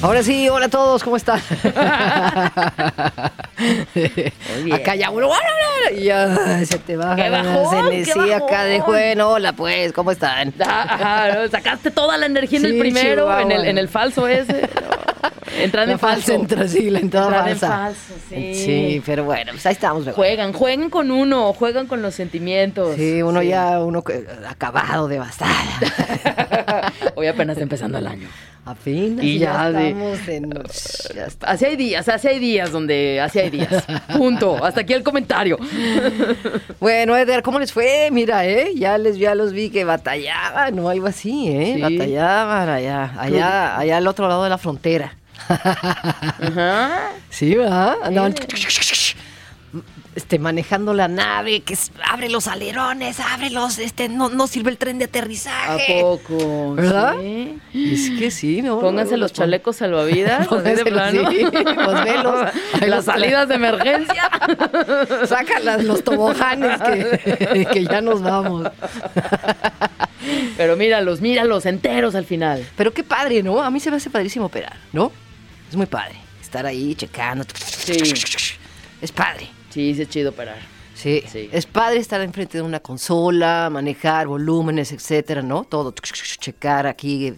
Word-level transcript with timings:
Ahora 0.00 0.22
sí, 0.22 0.48
hola 0.48 0.66
a 0.66 0.68
todos, 0.68 1.02
¿cómo 1.02 1.16
están? 1.16 1.40
Acá 4.72 4.94
ya 4.94 5.10
uno, 5.10 5.28
y 5.92 6.04
ya 6.04 6.64
se 6.64 6.78
te 6.78 6.96
baja 6.96 7.16
¡Qué 7.16 7.28
bajón, 7.30 7.90
qué 7.90 7.96
energía 7.96 8.36
acá 8.36 8.62
de 8.64 8.80
bueno, 8.80 9.30
hola 9.30 9.54
pues, 9.54 9.92
¿cómo 9.92 10.12
están? 10.12 10.54
Ah, 10.60 11.46
sacaste 11.50 11.90
toda 11.90 12.16
la 12.16 12.26
energía 12.26 12.58
en 12.60 12.64
Sí, 12.66 12.70
el 12.70 12.78
primero, 12.78 13.40
en 13.40 13.50
el, 13.50 13.64
en 13.64 13.76
el 13.76 13.88
falso 13.88 14.28
ese. 14.28 14.68
La 15.72 15.82
en 15.84 15.98
falso. 15.98 16.32
entra, 16.32 16.68
sí, 16.68 16.90
la 16.90 16.98
entrada 17.00 17.26
Entrada 17.28 17.50
en 17.50 17.58
falso, 17.58 18.14
sí. 18.28 18.54
Sí, 18.54 19.02
pero 19.04 19.24
bueno, 19.24 19.52
pues 19.52 19.64
ahí 19.66 19.72
estamos. 19.72 20.00
mejor. 20.04 20.14
Juegan, 20.14 20.52
jueguen 20.52 20.90
con 20.90 21.10
uno, 21.10 21.52
juegan 21.52 21.86
con 21.86 22.02
los 22.02 22.14
sentimientos. 22.14 22.96
Sí, 22.96 23.22
uno 23.22 23.40
Sí. 23.40 23.48
ya, 23.48 23.80
uno 23.80 24.02
acabado, 24.48 25.08
devastado. 25.08 25.52
Hoy 27.14 27.26
apenas 27.26 27.58
empezando 27.58 27.98
el 27.98 28.06
año. 28.06 28.28
Apenas 28.64 29.24
Y 29.24 29.38
ya 29.38 29.68
estamos 29.70 30.28
en... 30.28 30.50
ya. 31.14 31.28
Así 31.40 31.64
hay 31.64 31.76
días, 31.76 32.06
así 32.08 32.28
hay 32.28 32.38
días 32.38 32.70
donde 32.70 33.18
así 33.18 33.38
hay 33.38 33.48
días. 33.48 33.84
Punto. 34.14 34.62
Hasta 34.62 34.82
aquí 34.82 34.92
el 34.92 35.02
comentario. 35.02 35.58
Bueno, 36.80 37.16
Edgar, 37.16 37.42
¿cómo 37.42 37.58
les 37.58 37.72
fue? 37.72 38.08
Mira, 38.12 38.46
¿eh? 38.46 38.70
Ya, 38.76 38.98
les, 38.98 39.18
ya 39.18 39.34
los 39.34 39.52
vi 39.52 39.68
que 39.70 39.84
batallaban, 39.84 40.76
¿no? 40.76 40.88
Algo 40.88 41.08
así, 41.08 41.48
¿eh? 41.48 41.72
Sí. 41.76 41.82
Batallaban 41.82 42.68
allá, 42.68 43.12
allá, 43.18 43.76
allá 43.78 43.96
al 43.96 44.06
otro 44.06 44.28
lado 44.28 44.44
de 44.44 44.50
la 44.50 44.58
frontera. 44.58 45.16
Ajá. 45.48 47.10
Sí, 47.30 47.54
¿verdad? 47.54 47.96
Andaban 48.02 48.34
este, 50.14 50.38
manejando 50.40 50.94
la 50.94 51.06
nave, 51.06 51.60
que 51.60 51.74
es- 51.74 51.92
abre 52.10 52.28
los 52.28 52.48
alerones, 52.48 53.20
ábrelos, 53.20 53.78
este, 53.78 54.08
no, 54.08 54.28
no 54.30 54.48
sirve 54.48 54.70
el 54.70 54.78
tren 54.78 54.98
de 54.98 55.04
¿A 55.04 55.08
aterrizaje. 55.08 56.00
poco? 56.00 56.74
¿Verdad? 56.74 57.14
Sí. 57.20 57.58
Es 57.72 58.10
que 58.18 58.30
sí, 58.32 58.62
¿no? 58.62 58.80
Pónganse 58.80 59.12
No, 59.12 59.18
los 59.18 59.32
chalecos 59.32 59.76
salvavidas. 59.76 60.40
así 60.40 60.48
de 60.48 60.84
Pónganselos, 60.84 60.92
plano. 60.92 61.30
sí, 61.30 61.46
pues 61.52 62.04
velos. 62.04 62.40
Los 62.80 62.88
Las 62.88 63.04
salidas 63.04 63.46
de 63.48 63.54
emergencia. 63.54 64.30
Saca 65.26 65.60
las- 65.60 65.84
los 65.84 66.02
toboganes 66.02 66.80
que, 66.82 67.68
que 67.70 67.84
ya 67.84 68.00
nos 68.00 68.20
vamos. 68.22 68.68
Pero 70.56 70.76
míralos, 70.76 71.20
míralos 71.20 71.64
enteros 71.66 72.14
al 72.16 72.24
final. 72.24 72.66
Pero 72.76 72.92
qué 72.92 73.04
padre, 73.04 73.42
¿no? 73.44 73.62
A 73.62 73.70
mí 73.70 73.78
se 73.78 73.90
me 73.90 73.98
hace 73.98 74.10
padrísimo 74.10 74.46
operar, 74.46 74.76
¿no? 74.92 75.12
Es 75.68 75.76
muy 75.76 75.86
padre. 75.86 76.14
Estar 76.40 76.64
ahí 76.66 76.94
checando. 76.94 77.44
Es 79.00 79.12
padre. 79.12 79.48
Sí, 79.70 79.94
sí 79.94 80.02
es 80.02 80.08
chido 80.08 80.30
operar. 80.30 80.58
Sí. 80.94 81.22
Sí. 81.30 81.48
Es 81.52 81.66
padre 81.66 81.98
estar 81.98 82.20
enfrente 82.20 82.58
de 82.58 82.62
una 82.62 82.80
consola, 82.80 83.68
manejar 83.70 84.26
volúmenes, 84.26 84.90
etcétera, 84.92 85.42
¿no? 85.42 85.64
Todo. 85.64 85.92
Checar 85.92 86.86
aquí. 86.86 87.34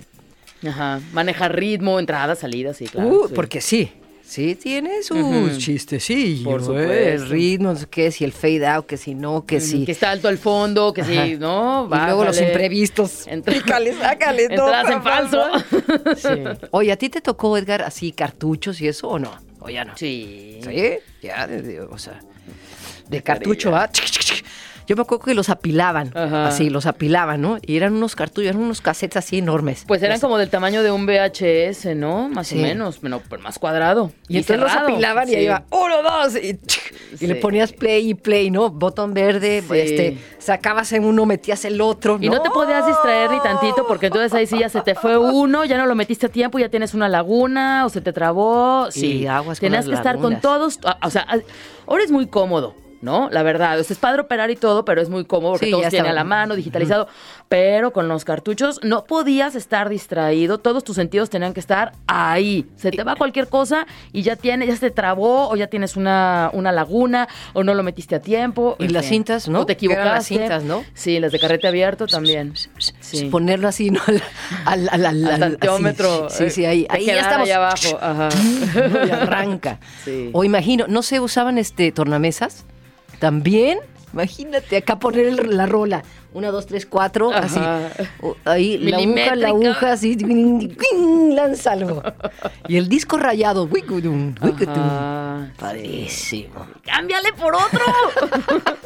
Ajá. 0.67 1.01
Manejar 1.13 1.55
ritmo, 1.55 1.99
entradas, 1.99 2.39
salidas, 2.39 2.77
sí, 2.77 2.87
claro. 2.87 3.09
Uh, 3.09 3.29
sí. 3.29 3.35
Porque 3.35 3.61
sí. 3.61 3.93
Sí, 4.31 4.55
tiene 4.55 5.03
sus 5.03 5.19
Ujú. 5.19 5.59
chistecillos. 5.59 6.45
Por 6.45 6.61
¿eh? 6.61 6.65
supuesto. 6.65 6.93
El 6.93 7.29
ritmo, 7.31 7.73
no 7.73 7.81
qué, 7.91 8.13
si 8.13 8.23
el 8.23 8.31
fade 8.33 8.65
out, 8.65 8.87
que 8.87 8.97
si 8.97 9.17
no, 9.17 9.45
que 9.45 9.57
Ujú, 9.57 9.67
si. 9.67 9.85
Que 9.85 9.91
está 9.91 10.13
alto 10.13 10.29
el 10.29 10.39
fondo, 10.39 10.93
que 10.93 11.01
Ajá. 11.01 11.11
¿no? 11.37 11.89
y 11.91 11.97
luego 11.97 12.25
los 12.25 12.37
Bájale. 12.37 12.47
imprevistos. 12.47 13.27
Entra- 13.27 13.53
Pícale, 13.55 13.93
sácale, 13.93 14.47
no, 14.51 14.55
Entradas 14.55 14.91
en 14.93 15.03
falso. 15.03 15.49
no. 15.49 16.15
Sí. 16.17 16.29
Oye, 16.71 16.93
¿a 16.93 16.97
ti 16.97 17.09
te 17.09 17.21
tocó, 17.21 17.57
Edgar, 17.59 17.83
así 17.83 18.13
cartuchos 18.13 18.81
y 18.81 18.87
eso 18.87 19.09
o 19.09 19.19
no? 19.19 19.33
O 19.59 19.69
ya 19.69 19.85
no. 19.85 19.97
Sí. 19.97 20.61
Sí, 20.63 20.99
ya, 21.23 21.49
de- 21.49 21.63
de- 21.63 21.81
o 21.81 21.99
sea, 21.99 22.21
de 23.09 23.17
Qué 23.17 23.23
cartucho, 23.25 23.73
¿va? 23.73 23.91
Yo 24.91 24.97
me 24.97 25.03
acuerdo 25.03 25.25
que 25.25 25.35
los 25.35 25.51
apilaban, 25.51 26.11
Ajá. 26.17 26.49
así, 26.49 26.69
los 26.69 26.85
apilaban, 26.85 27.41
¿no? 27.41 27.59
Y 27.63 27.77
eran 27.77 27.95
unos 27.95 28.17
cartuchos, 28.17 28.49
eran 28.49 28.61
unos 28.61 28.81
cassettes 28.81 29.19
así 29.19 29.39
enormes. 29.39 29.85
Pues 29.87 30.03
eran 30.03 30.19
como 30.19 30.37
del 30.37 30.51
tamaño 30.51 30.83
de 30.83 30.91
un 30.91 31.07
VHS, 31.07 31.95
¿no? 31.95 32.29
Más 32.29 32.49
Sí. 32.49 32.59
o 32.59 32.63
menos, 32.63 32.99
pero, 33.01 33.23
pero 33.31 33.41
más 33.41 33.61
cuadrado. 33.61 34.11
Y, 34.27 34.39
entonces 34.39 34.59
los 34.59 34.73
apilaban 34.73 35.29
y 35.29 35.37
ahí 35.37 35.45
iba, 35.45 35.63
uno, 35.71 36.03
dos, 36.03 36.35
y, 36.35 36.59
y 37.21 37.27
le 37.29 37.37
ponías 37.37 37.73
play 37.73 38.11
y 38.11 38.15
play, 38.15 38.51
¿no? 38.51 38.69
Botón 38.69 39.15
verde, 39.15 39.59
este, 39.59 40.19
sacabas 40.41 40.93
en 40.93 41.05
uno, 41.05 41.25
metías 41.25 41.65
el 41.65 41.81
otro, 41.81 42.19
Y 42.21 42.29
no 42.29 42.43
te 42.43 42.51
podías 42.51 42.85
distraer 42.85 43.31
ni 43.31 43.39
tantito 43.39 43.87
porque 43.87 44.07
entonces 44.07 44.35
ahí 44.35 44.49
sí 44.49 44.59
ya 44.59 44.69
se 44.71 44.81
te 44.81 44.97
fue 44.97 45.17
uno, 45.17 45.65
ya 45.67 45.79
no 45.79 45.87
lo 45.87 45.95
metiste 45.95 46.27
a 46.27 46.31
tiempo, 46.31 46.59
ya 46.59 46.69
tienes 46.69 46.95
una 46.95 47.09
laguna 47.09 47.87
o 47.87 47.91
se 47.91 48.01
te 48.01 48.13
trabó. 48.13 48.89
Sí, 48.91 49.25
aguas 49.29 49.61
con 49.61 49.67
Tenías 49.69 49.87
que 49.87 49.95
estar 49.95 50.19
con 50.19 50.41
todos. 50.41 50.81
O 51.05 51.11
sea, 51.11 51.25
ah, 51.29 51.39
ahora 51.87 52.03
es 52.03 52.11
muy 52.11 52.27
cómodo. 52.27 52.75
¿No? 53.03 53.31
La 53.31 53.43
verdad, 53.43 53.81
o 53.81 53.83
sea, 53.85 53.95
es 53.95 53.99
padre 53.99 54.21
operar 54.21 54.51
y 54.51 54.57
todo, 54.57 54.85
pero 54.85 55.01
es 55.01 55.09
muy 55.09 55.25
cómodo 55.25 55.53
porque 55.53 55.67
Sí, 55.67 55.71
todos 55.71 55.85
ya 55.85 55.91
tienen 55.91 56.11
a 56.11 56.15
la 56.15 56.25
mano, 56.25 56.55
digitalizado. 56.55 57.09
Pero 57.49 57.93
con 57.93 58.09
los 58.09 58.25
cartuchos 58.25 58.79
no 58.83 59.05
podías 59.05 59.55
estar 59.55 59.89
distraído, 59.89 60.59
todos 60.59 60.85
tus 60.85 60.97
sentidos 60.97 61.31
tenían 61.31 61.55
que 61.55 61.61
estar 61.61 61.93
ahí. 62.07 62.67
Se 62.77 62.91
te 62.91 63.03
va 63.03 63.17
cualquier 63.17 63.49
cosa 63.49 63.87
y 64.13 64.23
ya 64.23 64.37
tiene, 64.37 64.67
ya 64.67 64.75
se 64.75 64.81
te 64.81 64.91
trabó, 64.91 65.49
o 65.49 65.57
ya 65.57 65.69
tienes 65.69 65.97
una, 65.97 66.51
una 66.53 66.73
laguna, 66.73 67.27
o 67.55 67.65
no 67.65 67.73
lo 67.75 67.83
metiste 67.83 68.15
a 68.17 68.21
tiempo. 68.21 68.77
Y 68.79 68.89
las 68.89 69.05
fin. 69.07 69.15
cintas, 69.15 69.49
¿no? 69.49 69.61
O 69.61 69.67
te 69.67 69.73
equivocaste. 69.73 70.11
las 70.11 70.27
cintas, 70.27 70.65
¿no? 70.65 70.85
Sí, 70.95 71.19
las 71.21 71.33
de 71.33 71.39
carrete 71.39 71.69
abierto 71.69 72.07
también. 72.07 72.53
Sí. 73.01 73.25
Ponerlo 73.31 73.69
así, 73.69 73.91
¿no? 73.91 74.01
Al, 74.67 74.89
al, 74.91 75.41
tanteómetro. 75.41 76.29
Sí, 76.29 76.51
sí, 76.51 76.65
ahí, 76.67 76.85
Te 76.85 76.97
ahí 76.97 77.07
ya 77.07 77.21
estamos. 77.21 77.49
ahí 77.49 77.53
abajo. 77.53 77.99
Ajá. 78.01 78.29
¿no? 78.29 79.07
Y 79.07 79.11
arranca. 79.11 79.79
Sí. 80.05 80.31
O 80.33 80.45
imagino, 80.45 80.87
no 80.89 81.03
sé, 81.03 81.21
usaban 81.21 81.59
este 81.59 81.93
tornamesas. 81.93 82.65
También, 83.21 83.79
imagínate, 84.13 84.79
acá 84.79 84.99
poner 84.99 85.27
el- 85.27 85.57
la 85.57 85.67
rola. 85.67 86.03
Una, 86.33 86.53
dos, 86.53 86.67
tres, 86.67 86.87
cuatro, 86.87 87.33
así. 87.35 87.59
Ajá. 87.59 87.89
Ahí, 88.45 88.79
la 88.79 88.99
aguja, 88.99 89.35
la 89.35 89.49
aguja, 89.49 89.93
así. 89.93 90.17
Lánzalo. 91.35 92.03
Y 92.69 92.77
el 92.77 92.89
disco 92.89 93.17
rayado. 93.17 93.65
wicudum. 93.65 94.35
Ajá. 94.41 95.51
Padrísimo. 95.59 96.67
¡Cámbiale 96.85 97.33
por 97.33 97.55
otro! 97.55 97.81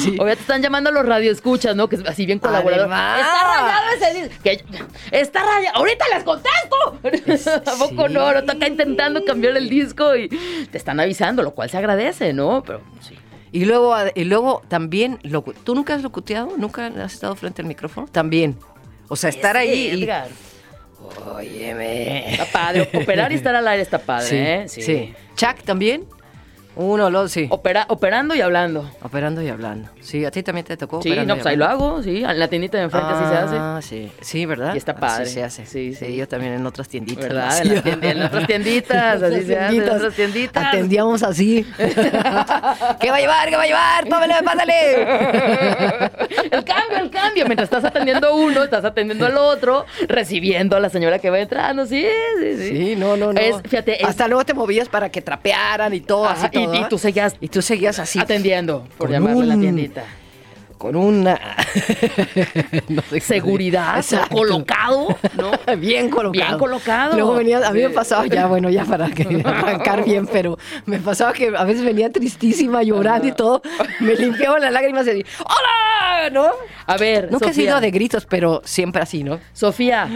Sí. 0.00 0.16
O 0.20 0.26
ya 0.26 0.34
te 0.34 0.40
están 0.42 0.60
llamando 0.60 0.90
los 0.90 1.06
radioescuchas, 1.06 1.74
¿no? 1.74 1.88
Que 1.88 1.96
es 1.96 2.06
así 2.06 2.26
bien 2.26 2.38
colaborador. 2.38 2.80
Además. 2.92 3.20
Está 3.20 3.56
rayado 3.56 3.90
ese 3.96 4.22
disco. 4.28 4.42
Que- 4.42 5.18
Está 5.18 5.42
rayado. 5.42 5.76
¡Ahorita 5.78 6.04
les 6.14 6.24
contesto! 6.24 7.60
¿A 7.70 7.78
poco 7.78 8.06
Sí. 8.08 8.12
no? 8.14 8.32
No 8.32 8.38
está 8.38 8.52
acá 8.52 8.68
intentando 8.68 9.24
cambiar 9.24 9.56
el 9.56 9.68
disco 9.70 10.14
y 10.14 10.28
te 10.70 10.76
están 10.76 11.00
avisando, 11.00 11.42
lo 11.42 11.52
cual 11.52 11.70
se 11.70 11.78
agradece, 11.78 12.32
¿no? 12.34 12.62
Pero 12.66 12.82
sí. 13.00 13.16
Y 13.56 13.64
luego, 13.64 13.94
y 14.14 14.24
luego 14.24 14.60
también, 14.68 15.18
locu- 15.22 15.54
¿tú 15.64 15.74
nunca 15.74 15.94
has 15.94 16.02
locuteado? 16.02 16.52
¿Nunca 16.58 16.86
has 16.88 17.14
estado 17.14 17.34
frente 17.36 17.62
al 17.62 17.68
micrófono? 17.68 18.06
También. 18.06 18.54
O 19.08 19.16
sea, 19.16 19.30
estar 19.30 19.56
Sí, 19.56 19.62
ahí. 19.62 19.78
y- 19.94 20.02
Edgar. 20.02 20.28
Óyeme. 21.34 22.32
Está 22.32 22.44
padre. 22.46 22.88
Operar 22.94 23.32
y 23.32 23.36
estar 23.36 23.54
al 23.54 23.66
aire 23.68 23.82
está 23.82 23.98
padre, 23.98 24.68
Sí, 24.68 24.80
¿eh? 24.80 24.82
sí. 24.84 25.14
Chuck 25.36 25.62
también. 25.64 26.04
Uno, 26.76 27.10
dos, 27.10 27.32
sí. 27.32 27.46
Opera- 27.50 27.86
operando 27.88 28.34
y 28.34 28.40
hablando. 28.42 28.88
Operando 29.02 29.40
y 29.42 29.48
hablando. 29.48 29.88
Sí, 30.00 30.24
a 30.26 30.30
ti 30.30 30.42
también 30.42 30.66
te 30.66 30.76
tocó 30.76 31.00
Sí, 31.02 31.10
no, 31.26 31.34
pues 31.34 31.46
ahí 31.46 31.56
lo 31.56 31.64
hago, 31.64 32.02
sí. 32.02 32.22
En 32.22 32.38
la 32.38 32.48
tiendita 32.48 32.76
de 32.76 32.84
enfrente 32.84 33.12
así 33.12 33.24
se 33.30 33.36
hace. 33.38 33.56
Ah, 33.58 33.78
sí. 33.82 34.12
Sí, 34.20 34.44
¿verdad? 34.46 34.74
Y 34.74 34.78
está 34.78 34.92
Así 34.92 35.00
padre. 35.00 35.26
se 35.26 35.42
hace. 35.42 35.64
Sí, 35.66 35.94
Sí, 35.94 36.06
sí. 36.06 36.16
yo 36.16 36.28
también 36.28 36.52
en 36.52 36.66
otras 36.66 36.88
tienditas. 36.88 37.24
¿Verdad? 37.24 37.58
En, 37.62 37.74
las 37.74 37.86
en 37.86 38.22
otras 38.22 38.46
tienditas, 38.46 39.22
así 39.22 39.42
se 39.44 39.58
hace, 39.58 39.76
en 39.76 39.88
otras 39.90 40.14
tienditas. 40.14 40.64
Atendíamos 40.66 41.22
así. 41.22 41.66
¿Qué 41.78 43.10
va 43.10 43.16
a 43.16 43.20
llevar? 43.20 43.48
¿Qué 43.48 43.56
va 43.56 43.62
a 43.62 43.66
llevar? 43.66 44.04
Tómale, 44.04 44.34
pásale. 44.44 44.72
El 46.50 46.64
cambio, 46.64 46.98
el 47.00 47.10
cambio. 47.10 47.44
Mientras 47.46 47.66
estás 47.66 47.84
atendiendo 47.84 48.34
uno, 48.36 48.62
estás 48.62 48.84
atendiendo 48.84 49.26
al 49.26 49.36
otro, 49.36 49.84
recibiendo 50.08 50.76
a 50.76 50.80
la 50.80 50.88
señora 50.90 51.18
que 51.18 51.30
va 51.30 51.38
entrando. 51.40 51.86
Sí, 51.86 52.06
sí, 52.40 52.56
sí. 52.56 52.68
Sí, 52.68 52.96
no, 52.96 53.16
no, 53.16 53.32
no. 53.32 53.40
Es- 53.40 53.56
fíjate, 53.62 54.00
es- 54.02 54.08
Hasta 54.08 54.28
luego 54.28 54.44
te 54.44 54.54
movías 54.54 54.88
para 54.88 55.08
que 55.10 55.22
trapearan 55.22 55.92
y 55.94 56.00
todo, 56.00 56.26
Ajá, 56.26 56.46
así 56.46 56.58
y- 56.58 56.64
todo. 56.64 56.65
Y 56.74 56.84
tú 56.88 56.98
seguías 56.98 57.34
Y 57.40 57.48
tú 57.48 57.62
seguías 57.62 57.98
así. 57.98 58.18
atendiendo, 58.18 58.86
por 58.98 59.10
llamarle 59.10 59.42
a 59.42 59.46
la 59.46 59.54
un- 59.54 59.60
tiendita. 59.60 60.04
Con 60.78 60.94
una. 60.94 61.40
no 62.88 63.02
sé 63.08 63.20
Seguridad. 63.20 63.96
Exacto. 63.96 64.36
colocado, 64.36 65.16
¿no? 65.36 65.76
Bien 65.78 66.10
colocado. 66.10 66.32
Bien 66.46 66.58
colocado. 66.58 67.14
Luego 67.14 67.34
venía, 67.34 67.66
a 67.66 67.72
mí 67.72 67.80
me 67.82 67.88
Sí. 67.88 67.94
pasaba 67.94 68.26
ya, 68.26 68.46
bueno, 68.46 68.68
ya 68.68 68.84
para 68.84 69.08
que 69.10 69.22
arrancar 69.44 70.04
bien, 70.04 70.26
pero 70.26 70.58
me 70.84 70.98
pasaba 70.98 71.32
que 71.32 71.50
a 71.56 71.64
veces 71.64 71.82
venía 71.82 72.12
tristísima, 72.12 72.82
llorando 72.82 73.26
y 73.26 73.32
todo. 73.32 73.62
Me 74.00 74.14
limpiaba 74.16 74.58
las 74.58 74.70
lágrimas 74.70 75.06
y 75.06 75.10
decía, 75.10 75.24
¡Hola! 75.40 76.30
¿No? 76.30 76.50
A 76.86 76.96
ver, 76.98 77.30
Nunca 77.32 77.46
he 77.46 77.48
Sofía. 77.54 77.64
sido 77.70 77.80
de 77.80 77.90
gritos, 77.90 78.26
pero 78.26 78.60
siempre 78.64 79.00
así, 79.02 79.24
¿no? 79.24 79.40
Sofía, 79.54 80.08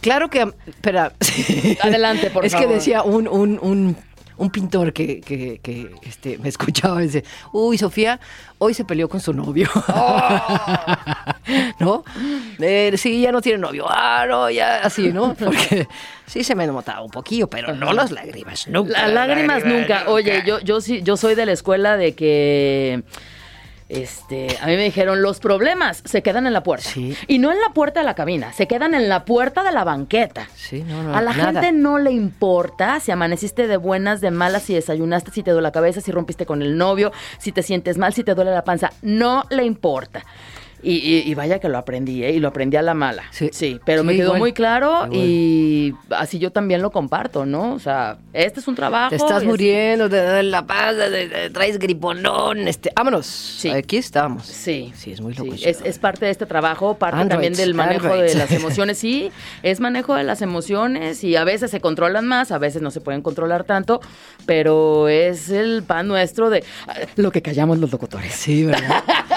Claro 0.00 0.30
que, 0.30 0.48
espera. 0.64 1.12
Adelante, 1.82 2.30
por 2.30 2.44
es 2.46 2.52
favor. 2.52 2.68
que 2.68 2.74
decía 2.74 3.02
un, 3.02 3.26
un, 3.26 3.58
un, 3.60 3.96
un 4.38 4.50
pintor 4.50 4.92
que, 4.92 5.20
que- 5.20 5.60
que, 5.62 5.90
este, 6.02 6.38
me 6.38 6.48
escuchaba 6.48 7.02
y 7.02 7.06
dice, 7.06 7.24
uy, 7.52 7.78
Sofía, 7.78 8.18
hoy 8.58 8.74
se 8.74 8.84
peleó 8.84 9.08
con 9.08 9.20
su 9.20 9.32
novio. 9.32 9.68
¿No? 11.80 12.04
Eh, 12.58 12.92
sí, 12.96 13.20
ya 13.22 13.32
no 13.32 13.40
tiene 13.40 13.58
novio. 13.58 13.86
Ah, 13.88 14.26
no, 14.28 14.50
ya 14.50 14.80
así, 14.82 15.12
¿no? 15.12 15.34
Porque 15.38 15.86
sí 16.26 16.44
se 16.44 16.54
me 16.54 16.66
notaba 16.66 17.02
un 17.02 17.10
poquillo, 17.10 17.48
pero 17.48 17.74
no 17.74 17.92
las 17.92 18.10
lágrimas, 18.10 18.68
nunca. 18.68 19.02
Las 19.06 19.12
lágrimas 19.12 19.64
nunca. 19.64 20.04
Oye, 20.08 20.42
yo, 20.46 20.60
yo 20.60 20.80
sí, 20.80 21.02
yo 21.02 21.16
soy 21.16 21.34
de 21.34 21.46
la 21.46 21.52
escuela 21.52 21.96
de 21.96 22.14
que. 22.14 23.02
Este, 23.88 24.58
a 24.60 24.66
mí 24.66 24.76
me 24.76 24.84
dijeron, 24.84 25.22
los 25.22 25.40
problemas 25.40 26.02
se 26.04 26.22
quedan 26.22 26.46
en 26.46 26.52
la 26.52 26.62
puerta. 26.62 26.90
Sí. 26.90 27.16
Y 27.26 27.38
no 27.38 27.50
en 27.50 27.58
la 27.58 27.70
puerta 27.72 28.00
de 28.00 28.06
la 28.06 28.14
cabina, 28.14 28.52
se 28.52 28.66
quedan 28.66 28.92
en 28.94 29.08
la 29.08 29.24
puerta 29.24 29.62
de 29.62 29.72
la 29.72 29.84
banqueta. 29.84 30.46
Sí, 30.54 30.82
no, 30.82 31.02
no, 31.02 31.16
a 31.16 31.22
la 31.22 31.32
nada. 31.32 31.62
gente 31.62 31.72
no 31.72 31.98
le 31.98 32.10
importa 32.10 33.00
si 33.00 33.12
amaneciste 33.12 33.66
de 33.66 33.78
buenas, 33.78 34.20
de 34.20 34.30
malas, 34.30 34.64
si 34.64 34.74
desayunaste, 34.74 35.30
si 35.30 35.42
te 35.42 35.52
duele 35.52 35.62
la 35.62 35.72
cabeza, 35.72 36.02
si 36.02 36.12
rompiste 36.12 36.44
con 36.44 36.60
el 36.60 36.76
novio, 36.76 37.12
si 37.38 37.50
te 37.50 37.62
sientes 37.62 37.96
mal, 37.96 38.12
si 38.12 38.24
te 38.24 38.34
duele 38.34 38.50
la 38.50 38.64
panza. 38.64 38.92
No 39.00 39.44
le 39.48 39.64
importa. 39.64 40.24
Y, 40.82 40.92
y- 40.96 41.22
y 41.30 41.34
vaya 41.34 41.58
que 41.58 41.68
lo 41.68 41.76
aprendí, 41.78 42.22
¿eh? 42.24 42.32
Y 42.32 42.38
lo 42.38 42.48
aprendí 42.48 42.76
a 42.76 42.82
la 42.82 42.94
mala. 42.94 43.24
Sí. 43.30 43.80
pero 43.84 44.04
me 44.04 44.12
Sí, 44.12 44.18
quedó 44.18 44.26
igual. 44.28 44.40
muy 44.40 44.52
claro 44.52 45.06
Igual. 45.06 45.12
y 45.14 45.94
así 46.10 46.38
yo 46.38 46.52
también 46.52 46.82
lo 46.82 46.90
comparto, 46.90 47.44
¿no? 47.46 47.72
O 47.74 47.78
sea, 47.78 48.18
este 48.32 48.60
es 48.60 48.68
un 48.68 48.74
trabajo. 48.76 49.10
Te 49.10 49.16
estás 49.16 49.42
muriendo, 49.44 50.08
te 50.08 50.16
da 50.16 50.42
la 50.42 50.64
paz, 50.66 50.94
te- 50.96 51.28
te 51.28 51.50
traes 51.50 51.78
griponón, 51.78 52.68
este, 52.68 52.92
vámonos. 52.94 53.64
Aquí 53.74 53.96
estamos. 53.96 54.46
Sí. 54.46 54.92
Sí, 54.94 55.12
es 55.12 55.20
muy 55.20 55.34
loco. 55.34 55.56
Sí, 55.56 55.64
es, 55.68 55.80
es 55.84 55.98
parte 55.98 56.26
de 56.26 56.30
este 56.30 56.46
trabajo, 56.46 56.94
parte 56.94 57.24
también 57.26 57.54
del 57.54 57.74
manejo 57.74 58.14
de 58.16 58.34
las 58.34 58.50
emociones. 58.52 58.98
Sí, 58.98 59.30
es 59.62 59.80
manejo 59.80 60.14
de 60.14 60.24
las 60.24 60.42
emociones 60.42 61.24
y 61.24 61.34
a 61.36 61.44
veces 61.44 61.70
se 61.70 61.80
controlan 61.80 62.26
más, 62.26 62.52
a 62.52 62.58
veces 62.58 62.82
no 62.82 62.90
se 62.90 63.00
pueden 63.00 63.22
controlar 63.22 63.64
tanto, 63.64 64.00
pero 64.46 65.08
es 65.08 65.50
el 65.50 65.82
pan 65.82 66.08
nuestro 66.08 66.50
de 66.50 66.62
ah, 66.86 66.94
lo 67.16 67.30
que 67.30 67.42
callamos 67.42 67.78
los 67.78 67.90
locutores. 67.90 68.32
Sí, 68.32 68.64
¿verdad? 68.64 69.02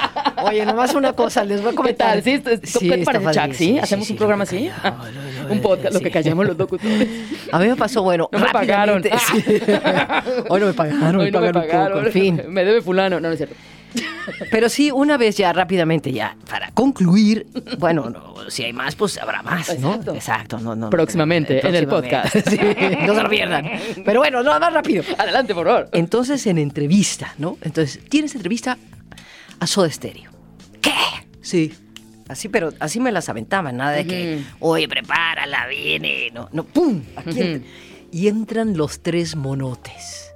Oye, 0.43 0.65
nomás 0.65 0.93
una 0.93 1.13
cosa, 1.13 1.43
les 1.43 1.61
voy 1.61 1.69
a 1.69 1.71
¿Qué 1.71 1.75
comentar. 1.75 2.21
tal? 2.21 2.23
¿Sí? 2.23 2.41
¿Qué 2.79 3.05
Chuck? 3.05 3.53
¿Sí? 3.53 3.79
¿Hacemos 3.79 4.07
sí, 4.07 4.13
un 4.13 4.17
programa 4.17 4.43
así? 4.43 4.69
un 5.49 5.61
podcast, 5.61 5.93
lo 5.93 5.99
que 5.99 6.11
callamos 6.11 6.47
los 6.47 6.57
locutores. 6.57 7.07
A 7.51 7.59
mí 7.59 7.67
me 7.67 7.75
pasó, 7.75 8.03
bueno, 8.03 8.29
No 8.31 8.39
me 8.39 8.49
pagaron. 8.49 9.03
Hoy 10.49 10.59
no 10.59 10.67
me 10.67 10.73
pagaron, 10.73 11.21
Hoy 11.21 11.31
no 11.31 11.39
me 11.41 11.51
pagaron 11.51 11.55
un 11.63 11.69
pagaron. 11.69 11.93
poco, 11.97 12.05
en 12.07 12.11
fin. 12.13 12.41
Me 12.47 12.65
debe 12.65 12.81
fulano. 12.81 13.19
No, 13.19 13.27
no 13.27 13.33
es 13.33 13.37
cierto. 13.37 13.55
Pero 14.49 14.69
sí, 14.69 14.91
una 14.91 15.17
vez 15.17 15.35
ya, 15.37 15.51
rápidamente 15.51 16.11
ya, 16.11 16.35
para 16.49 16.71
concluir, 16.71 17.47
bueno, 17.79 18.09
no, 18.09 18.35
si 18.49 18.63
hay 18.63 18.71
más, 18.71 18.95
pues 18.95 19.17
habrá 19.17 19.41
más, 19.41 19.67
¿no? 19.79 19.89
Exacto. 19.89 20.15
Exacto, 20.15 20.59
no, 20.59 20.75
no. 20.75 20.89
Próximamente, 20.89 21.65
en 21.67 21.75
el 21.75 21.87
podcast. 21.87 22.35
Sí, 22.49 22.59
no 23.05 23.15
se 23.15 23.23
lo 23.23 23.29
pierdan. 23.29 23.65
Pero 24.05 24.19
bueno, 24.19 24.43
nada 24.43 24.59
más 24.59 24.73
rápido. 24.73 25.03
Adelante, 25.17 25.53
por 25.53 25.67
favor. 25.67 25.89
Entonces, 25.91 26.45
en 26.47 26.57
entrevista, 26.57 27.33
¿no? 27.37 27.57
Entonces, 27.61 27.99
tienes 28.09 28.35
entrevista 28.35 28.77
a 29.59 29.67
Soda 29.67 29.89
Stereo. 29.89 30.30
¿Qué? 30.81 30.91
Sí. 31.41 31.73
Así, 32.27 32.47
pero 32.47 32.71
así 32.79 32.99
me 33.01 33.11
las 33.11 33.27
aventaban, 33.27 33.75
nada 33.77 33.91
de 33.91 34.07
que, 34.07 34.43
oye, 34.61 34.87
prepárala, 34.87 35.67
viene, 35.67 36.29
no, 36.33 36.47
no, 36.53 36.63
¡pum! 36.63 37.03
Aquí 37.17 37.39
entra- 37.41 37.67
Y 38.11 38.27
entran 38.29 38.77
los 38.77 39.01
tres 39.01 39.35
monotes. 39.35 40.31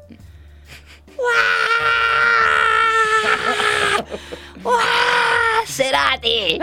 ¡Cerati! 5.65 6.59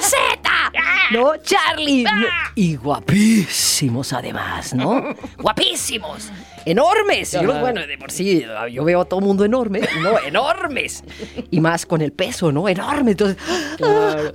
¡Zeta! 0.00 0.70
¿No? 1.10 1.36
¡Charlie! 1.38 2.04
no, 2.04 2.10
Y 2.54 2.76
guapísimos 2.76 4.12
además, 4.12 4.72
¿no? 4.74 5.14
¡Guapísimos! 5.38 6.30
¡Enormes! 6.66 7.32
Yo, 7.32 7.50
Ajá. 7.50 7.60
bueno, 7.60 7.86
de 7.86 7.96
por 7.96 8.10
sí, 8.10 8.44
yo 8.72 8.84
veo 8.84 9.00
a 9.02 9.04
todo 9.06 9.20
mundo 9.20 9.44
enorme, 9.44 9.80
¿no? 10.02 10.18
¡Enormes! 10.20 11.02
Y 11.50 11.60
más 11.60 11.86
con 11.86 12.02
el 12.02 12.12
peso, 12.12 12.52
¿no? 12.52 12.68
¡Enorme! 12.68 13.12
Entonces, 13.12 13.36
Claro. 13.76 14.32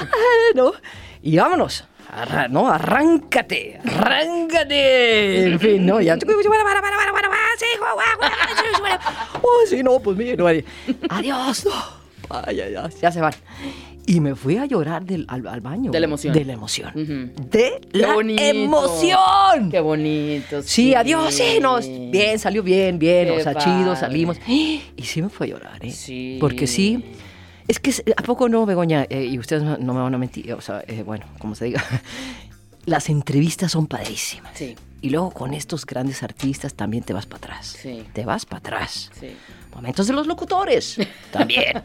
¿no? 0.54 0.72
Y 1.22 1.36
vámonos. 1.36 1.84
Arra- 2.12 2.48
¿no? 2.48 2.68
Arráncate, 2.68 3.80
arráncate. 3.84 5.44
En 5.46 5.60
fin, 5.60 5.86
¿no? 5.86 6.00
Ya. 6.00 6.18
Oh, 9.42 9.60
sí, 9.68 9.82
no, 9.82 10.00
pues 10.00 10.16
mire, 10.16 10.36
no, 10.36 10.46
adiós. 10.46 11.64
no. 11.64 12.00
Ay, 12.28 12.60
ay, 12.60 12.74
ay, 12.76 12.90
ya 13.00 13.10
se 13.10 13.20
van. 13.20 13.32
Y 14.06 14.20
me 14.20 14.34
fui 14.34 14.56
a 14.56 14.66
llorar 14.66 15.04
del, 15.04 15.24
al, 15.28 15.46
al 15.46 15.60
baño. 15.60 15.90
De 15.90 16.00
la 16.00 16.06
emoción. 16.06 16.34
De 16.34 16.44
la 16.44 16.52
emoción. 16.54 16.92
De 16.94 17.80
Qué 17.92 17.98
la 17.98 18.14
bonito. 18.14 18.42
emoción. 18.42 19.70
Qué 19.70 19.80
bonito. 19.80 20.62
Sí, 20.62 20.94
adiós, 20.94 21.32
sí, 21.34 21.58
no, 21.60 21.78
bien, 22.10 22.38
salió 22.38 22.62
bien, 22.62 22.98
bien, 22.98 23.26
Qué 23.28 23.32
o 23.32 23.40
sea, 23.42 23.54
chido, 23.54 23.94
salimos. 23.96 24.38
Y 24.48 24.82
sí 25.02 25.22
me 25.22 25.28
fue 25.28 25.46
a 25.46 25.50
llorar, 25.50 25.84
¿eh? 25.84 25.92
Sí. 25.92 26.38
Porque 26.40 26.66
sí, 26.66 27.04
es 27.68 27.78
que, 27.78 27.92
¿a 28.16 28.22
poco 28.22 28.48
no, 28.48 28.66
Begoña? 28.66 29.06
Eh, 29.08 29.26
y 29.26 29.38
ustedes 29.38 29.62
no, 29.62 29.76
no 29.78 29.94
me 29.94 30.00
van 30.00 30.14
a 30.14 30.18
mentir, 30.18 30.52
o 30.54 30.60
sea, 30.60 30.82
eh, 30.88 31.02
bueno, 31.04 31.26
como 31.38 31.54
se 31.54 31.66
diga, 31.66 31.84
las 32.86 33.08
entrevistas 33.08 33.70
son 33.72 33.86
padrísimas. 33.86 34.50
Sí. 34.54 34.74
Y 35.02 35.10
luego 35.10 35.30
con 35.30 35.54
estos 35.54 35.86
grandes 35.86 36.22
artistas 36.22 36.74
también 36.74 37.02
te 37.04 37.12
vas 37.14 37.24
para 37.26 37.38
atrás. 37.38 37.76
Sí. 37.80 38.04
Te 38.12 38.24
vas 38.26 38.44
para 38.44 38.58
atrás. 38.58 39.10
Sí. 39.18 39.28
Momentos 39.74 40.06
de 40.08 40.12
los 40.12 40.26
locutores. 40.26 40.96
También. 41.32 41.80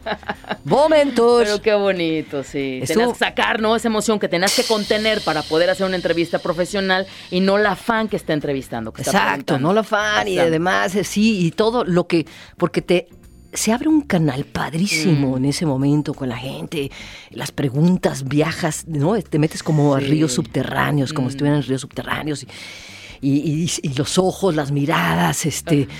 Momentos. 0.63 1.43
Pero 1.43 1.61
qué 1.61 1.73
bonito, 1.75 2.43
sí. 2.43 2.79
Estuvo- 2.81 2.87
Tenías 2.99 3.13
que 3.17 3.25
sacar, 3.25 3.61
¿no? 3.61 3.75
Esa 3.75 3.87
emoción 3.87 4.19
que 4.19 4.27
tenías 4.27 4.55
que 4.55 4.63
contener 4.63 5.21
para 5.21 5.43
poder 5.43 5.69
hacer 5.69 5.85
una 5.85 5.95
entrevista 5.95 6.39
profesional 6.39 7.05
y 7.31 7.39
no 7.39 7.57
la 7.57 7.75
fan 7.75 8.07
que 8.07 8.15
está 8.17 8.33
entrevistando. 8.33 8.91
que 8.91 9.01
Exacto, 9.03 9.59
no 9.59 9.73
la 9.73 9.83
fan 9.83 10.27
y 10.27 10.39
además, 10.39 10.95
eh, 10.95 11.03
sí, 11.03 11.45
y 11.45 11.51
todo 11.51 11.83
lo 11.85 12.07
que, 12.07 12.25
porque 12.57 12.81
te, 12.81 13.07
se 13.53 13.71
abre 13.71 13.87
un 13.87 14.01
canal 14.01 14.41
Mm. 14.41 14.51
padrísimo 14.51 15.37
en 15.37 15.45
ese 15.45 15.65
momento 15.65 16.13
con 16.13 16.27
la 16.29 16.37
gente, 16.37 16.91
las 17.29 17.51
preguntas, 17.51 18.23
viajas, 18.27 18.85
¿no? 18.87 19.15
Te 19.21 19.39
metes 19.39 19.63
como 19.63 19.95
a 19.95 19.99
Sí. 19.99 20.05
Mm. 20.05 20.09
ríos 20.09 20.33
subterráneos, 20.33 21.13
como 21.13 21.29
si 21.29 21.35
estuvieran 21.35 21.61
en 21.61 21.67
ríos 21.67 21.81
subterráneos, 21.81 22.43
y, 22.43 22.47
y- 23.29 23.63
y- 23.63 23.71
y 23.89 23.93
los 23.93 24.17
ojos, 24.17 24.55
las 24.55 24.71
miradas, 24.71 25.45
este... 25.45 25.87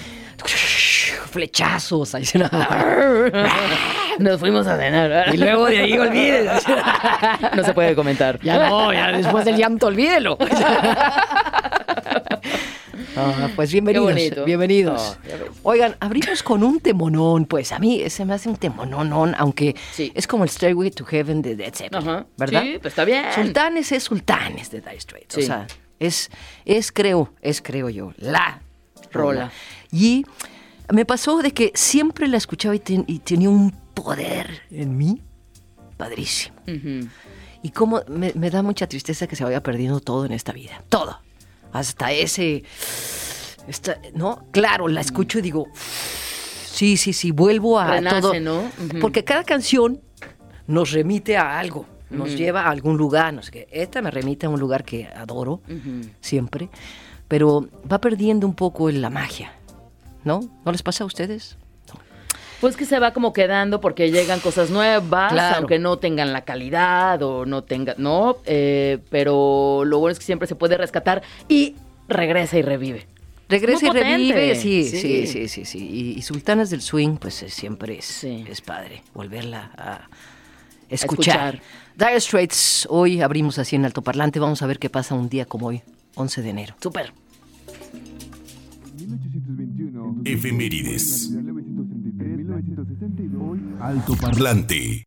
Flechazos, 1.32 2.14
Nos 4.20 4.40
fuimos 4.40 4.66
a 4.68 4.78
cenar. 4.78 5.34
y 5.34 5.38
luego 5.38 5.66
de 5.66 5.80
ahí 5.80 5.98
olvídelo. 5.98 6.52
no 7.56 7.64
se 7.64 7.74
puede 7.74 7.94
comentar. 7.94 8.40
Ya 8.42 8.70
no, 8.70 8.94
ya 8.94 9.12
después 9.12 9.44
del 9.44 9.58
llanto, 9.58 9.88
olvídelo. 9.88 10.38
Ah, 13.18 13.50
pues 13.56 13.72
bienvenidos, 13.72 14.46
bienvenidos. 14.46 15.18
Oh. 15.64 15.72
Oigan, 15.72 15.96
abrimos 16.00 16.44
con 16.44 16.64
un 16.64 16.80
temonón, 16.80 17.46
pues 17.46 17.72
a 17.72 17.80
mí 17.80 18.10
se 18.10 18.26
me 18.26 18.34
hace 18.34 18.50
un 18.50 18.58
temonón, 18.58 19.36
aunque 19.38 19.76
Sí. 19.92 20.12
es 20.16 20.28
como 20.28 20.44
el 20.44 20.50
Stairway 20.50 20.92
to 20.92 21.06
Heaven 21.06 21.42
de 21.42 21.56
Dead 21.56 21.74
Zeppelin. 21.74 22.26
¿verdad? 22.38 22.62
Sí, 22.62 22.78
pues 22.82 22.92
está 22.94 23.06
bien. 23.06 23.26
Sultanes 23.34 23.92
es 23.92 24.04
Sultanes 24.04 24.70
de 24.72 24.82
Dire 24.82 25.00
Straits, 25.00 25.38
o 25.38 25.42
sea, 25.42 25.68
es, 26.00 26.30
es 26.66 26.92
creo, 26.92 27.34
es 27.42 27.62
creo 27.62 27.90
yo, 27.90 28.14
la 28.18 28.62
Rola. 29.12 29.52
Y 29.92 30.26
me 30.92 31.06
pasó 31.06 31.42
de 31.42 31.52
que 31.52 31.72
siempre 31.76 32.28
la 32.28 32.38
escuchaba 32.38 32.76
y, 32.76 32.80
ten- 32.80 33.06
y 33.08 33.20
tenía 33.20 33.50
un 33.50 33.72
poder 33.94 34.62
en 34.72 34.98
mí 34.98 35.22
padrísimo. 35.98 36.56
Y 37.64 37.70
cómo 37.72 38.02
me, 38.08 38.32
me 38.36 38.50
da 38.50 38.62
mucha 38.62 38.88
tristeza 38.88 39.26
que 39.28 39.36
se 39.36 39.44
vaya 39.44 39.64
perdiendo 39.64 40.00
todo 40.00 40.26
en 40.26 40.32
esta 40.34 40.52
vida. 40.52 40.84
Todo. 40.90 41.20
Hasta 41.72 42.12
ese. 42.12 42.64
esta- 43.68 44.00
¿No? 44.14 44.46
Claro, 44.52 44.88
la 44.88 45.02
escucho 45.02 45.40
y 45.40 45.42
digo. 45.42 45.68
Sí, 45.74 46.98
sí, 46.98 47.14
sí, 47.14 47.32
vuelvo 47.32 47.80
a 47.80 47.88
Renace, 47.88 48.22
todo. 48.22 48.40
¿no? 48.42 48.72
Porque 49.00 49.24
cada 49.24 49.44
canción 49.46 50.02
nos 50.68 50.92
remite 50.92 51.38
a 51.38 51.58
algo, 51.58 51.86
nos 52.10 52.36
lleva 52.38 52.62
a 52.64 52.70
algún 52.70 52.98
lugar. 52.98 53.34
No 53.34 53.42
sé 53.44 53.52
qué. 53.52 53.68
Esta 53.72 54.02
me 54.02 54.12
remite 54.12 54.46
a 54.46 54.50
un 54.50 54.60
lugar 54.60 54.84
que 54.84 55.06
adoro 55.08 55.62
siempre, 56.22 56.70
pero 57.28 57.68
va 57.92 58.00
perdiendo 58.00 58.46
un 58.48 58.54
poco 58.56 58.90
la 58.92 59.10
magia. 59.10 59.54
¿No? 60.24 60.40
¿No 60.66 60.72
les 60.72 60.82
pasa 60.82 61.04
a 61.04 61.08
ustedes? 61.08 61.58
Pues 62.62 62.76
que 62.78 62.86
se 62.86 62.98
va 63.00 63.12
como 63.14 63.32
quedando 63.34 63.80
porque 63.80 64.10
llegan 64.10 64.40
cosas 64.40 64.72
nuevas, 64.72 65.32
Claro. 65.32 65.58
aunque 65.58 65.78
no 65.78 65.98
tengan 66.00 66.34
la 66.34 66.42
calidad 66.46 67.22
o 67.22 67.46
no 67.46 67.64
tengan, 67.64 67.96
no, 68.00 68.38
eh, 68.46 69.00
pero 69.12 69.84
lo 69.86 70.00
bueno 70.00 70.14
es 70.14 70.20
que 70.20 70.26
siempre 70.26 70.48
se 70.48 70.56
puede 70.56 70.78
rescatar 70.78 71.22
y 71.48 71.76
regresa 72.08 72.58
y 72.58 72.62
revive. 72.64 73.06
Regresa 73.50 73.86
y 73.86 73.88
potente. 73.90 74.08
revive, 74.34 74.56
sí, 74.56 74.84
Sí. 74.86 74.98
sí, 75.00 75.28
sí, 75.28 75.48
sí, 75.48 75.66
sí. 75.66 75.78
Y, 75.88 76.18
y 76.18 76.22
Sultanas 76.24 76.72
del 76.72 76.82
Swing, 76.82 77.18
pues 77.18 77.44
eh, 77.44 77.50
siempre 77.50 78.00
es, 78.00 78.06
Sí. 78.06 78.46
es 78.50 78.62
padre 78.62 79.04
volverla 79.14 79.70
a 79.78 80.10
escuchar. 80.90 81.56
escuchar. 81.56 81.62
Dire 81.98 82.20
Straits, 82.20 82.88
hoy 82.90 83.22
abrimos 83.22 83.58
así 83.60 83.76
en 83.76 83.86
altoparlante, 83.86 84.40
vamos 84.40 84.62
a 84.62 84.68
ver 84.68 84.80
qué 84.80 84.90
pasa 84.90 85.16
un 85.16 85.30
día 85.30 85.46
como 85.46 85.68
hoy, 85.68 85.82
11 86.16 86.42
de 86.42 86.50
enero. 86.50 86.76
1821. 88.98 90.22
Efemérides. 90.26 91.32
Alto 93.80 94.16
parlante. 94.16 95.06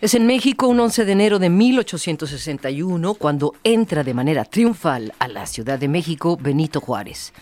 Es 0.00 0.14
en 0.14 0.26
México 0.26 0.66
un 0.66 0.80
11 0.80 1.04
de 1.04 1.12
enero 1.12 1.38
de 1.38 1.48
1861 1.48 3.14
cuando 3.14 3.54
entra 3.62 4.02
de 4.02 4.14
manera 4.14 4.44
triunfal 4.44 5.14
a 5.20 5.28
la 5.28 5.46
Ciudad 5.46 5.78
de 5.78 5.86
México 5.86 6.36
Benito 6.36 6.80
Juárez. 6.80 7.32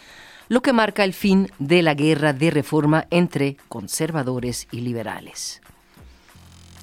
lo 0.50 0.62
que 0.62 0.72
marca 0.72 1.04
el 1.04 1.14
fin 1.14 1.48
de 1.60 1.80
la 1.80 1.94
guerra 1.94 2.32
de 2.32 2.50
reforma 2.50 3.06
entre 3.10 3.56
conservadores 3.68 4.66
y 4.72 4.80
liberales. 4.80 5.62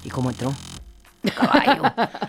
¿Y 0.08 0.10
cómo 0.10 0.30
entró? 0.30 0.54
A 1.22 1.30
caballo, 1.34 1.82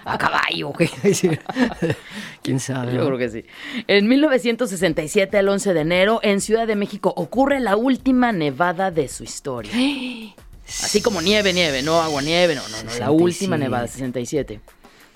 a 0.03 0.17
caballo. 0.17 0.73
¿Quién 2.43 2.59
sabe? 2.59 2.93
Yo 2.93 3.05
creo 3.05 3.17
que 3.17 3.29
sí. 3.29 3.45
En 3.87 4.05
1967, 4.09 5.39
el 5.39 5.47
11 5.47 5.73
de 5.73 5.79
enero, 5.79 6.19
en 6.21 6.41
Ciudad 6.41 6.67
de 6.67 6.75
México 6.75 7.13
ocurre 7.15 7.61
la 7.61 7.77
última 7.77 8.33
nevada 8.33 8.91
de 8.91 9.07
su 9.07 9.23
historia. 9.23 9.71
Así 10.67 11.01
como 11.01 11.21
nieve, 11.21 11.53
nieve, 11.53 11.81
no 11.83 12.01
agua 12.01 12.21
nieve, 12.21 12.53
no, 12.53 12.67
no, 12.67 12.83
no, 12.83 12.99
la 12.99 13.11
última 13.11 13.55
67. 13.55 13.59
nevada, 13.59 13.87
67. 13.87 14.59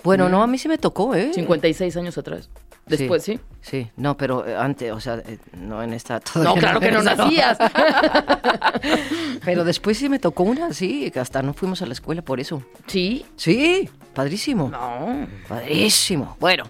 Bueno, 0.05 0.29
no, 0.29 0.41
a 0.41 0.47
mí 0.47 0.57
sí 0.57 0.69
me 0.69 0.77
tocó, 0.77 1.15
¿eh? 1.15 1.31
56 1.33 1.97
años 1.97 2.17
atrás. 2.17 2.49
Después, 2.85 3.23
¿sí? 3.23 3.39
Sí, 3.61 3.87
no, 3.95 4.17
pero 4.17 4.45
eh, 4.45 4.57
antes, 4.57 4.91
o 4.91 4.99
sea, 4.99 5.15
eh, 5.25 5.37
no 5.57 5.81
en 5.81 5.93
esta... 5.93 6.21
No, 6.35 6.53
claro 6.55 6.79
que 6.79 6.91
no 6.91 7.01
nacías. 7.03 7.57
Pero 9.45 9.63
después 9.63 9.97
sí 9.97 10.09
me 10.09 10.19
tocó 10.19 10.43
una, 10.43 10.73
sí, 10.73 11.09
que 11.11 11.19
hasta 11.19 11.41
no 11.41 11.53
fuimos 11.53 11.81
a 11.81 11.85
la 11.85 11.93
escuela 11.93 12.21
por 12.21 12.39
eso. 12.39 12.63
¿Sí? 12.87 13.25
Sí, 13.35 13.89
padrísimo. 14.13 14.69
No. 14.69 15.27
Padrísimo. 15.47 16.37
Bueno, 16.39 16.63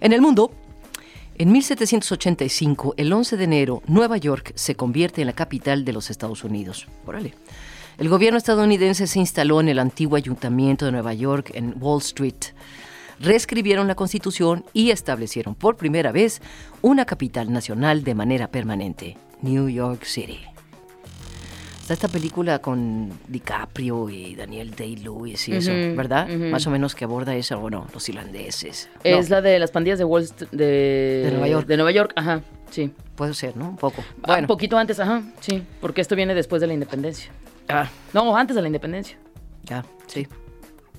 en 0.00 0.12
el 0.12 0.20
mundo, 0.20 0.52
en 1.36 1.52
1785, 1.52 2.94
el 2.96 3.12
11 3.12 3.36
de 3.36 3.44
enero, 3.44 3.82
Nueva 3.86 4.16
York 4.16 4.52
se 4.54 4.74
convierte 4.74 5.20
en 5.20 5.26
la 5.26 5.32
capital 5.34 5.84
de 5.84 5.92
los 5.92 6.10
Estados 6.10 6.44
Unidos. 6.44 6.86
Órale. 7.06 7.34
El 7.98 8.08
gobierno 8.08 8.38
estadounidense 8.38 9.06
se 9.06 9.18
instaló 9.18 9.60
en 9.60 9.68
el 9.68 9.78
antiguo 9.78 10.16
ayuntamiento 10.16 10.86
de 10.86 10.92
Nueva 10.92 11.14
York 11.14 11.50
en 11.54 11.74
Wall 11.78 12.00
Street. 12.00 12.54
Reescribieron 13.20 13.88
la 13.88 13.94
constitución 13.94 14.64
y 14.72 14.90
establecieron 14.90 15.54
por 15.54 15.76
primera 15.76 16.12
vez 16.12 16.40
una 16.82 17.04
capital 17.04 17.52
nacional 17.52 18.04
de 18.04 18.14
manera 18.14 18.48
permanente, 18.48 19.16
New 19.42 19.68
York 19.68 20.04
City. 20.04 20.40
Está 21.80 21.94
esta 21.94 22.08
película 22.08 22.58
con 22.60 23.10
DiCaprio 23.28 24.10
y 24.10 24.34
Daniel 24.36 24.72
Day-Lewis 24.76 25.48
y 25.48 25.56
eso, 25.56 25.70
Ujú, 25.72 25.96
¿verdad? 25.96 26.28
ujú. 26.28 26.44
Más 26.50 26.66
o 26.66 26.70
menos 26.70 26.94
que 26.94 27.04
aborda 27.06 27.34
eso, 27.34 27.58
o 27.58 27.70
no, 27.70 27.86
los 27.94 28.06
irlandeses. 28.10 28.90
Es 29.02 29.30
No, 29.30 29.36
la 29.36 29.40
de 29.42 29.58
las 29.58 29.70
pandillas 29.70 29.98
de 29.98 30.04
Wall 30.04 30.24
Street, 30.24 30.50
de, 30.52 31.22
De 31.24 31.30
Nueva 31.30 31.48
York. 31.48 31.66
De 31.66 31.76
Nueva 31.78 31.90
York, 31.90 32.12
ajá, 32.14 32.42
sí. 32.70 32.92
Puede 33.16 33.32
ser, 33.32 33.56
¿no? 33.56 33.70
Un 33.70 33.76
poco. 33.78 34.02
Bueno. 34.02 34.20
Bueno, 34.26 34.40
Un 34.42 34.46
poquito 34.48 34.76
antes, 34.76 35.00
ajá, 35.00 35.22
sí. 35.40 35.62
Porque 35.80 36.02
esto 36.02 36.14
viene 36.14 36.34
después 36.34 36.60
de 36.60 36.66
la 36.66 36.74
independencia. 36.74 37.30
ah, 37.70 37.88
No, 38.12 38.36
antes 38.36 38.54
de 38.54 38.60
la 38.60 38.68
independencia. 38.68 39.16
ya, 39.64 39.82
sí. 40.08 40.28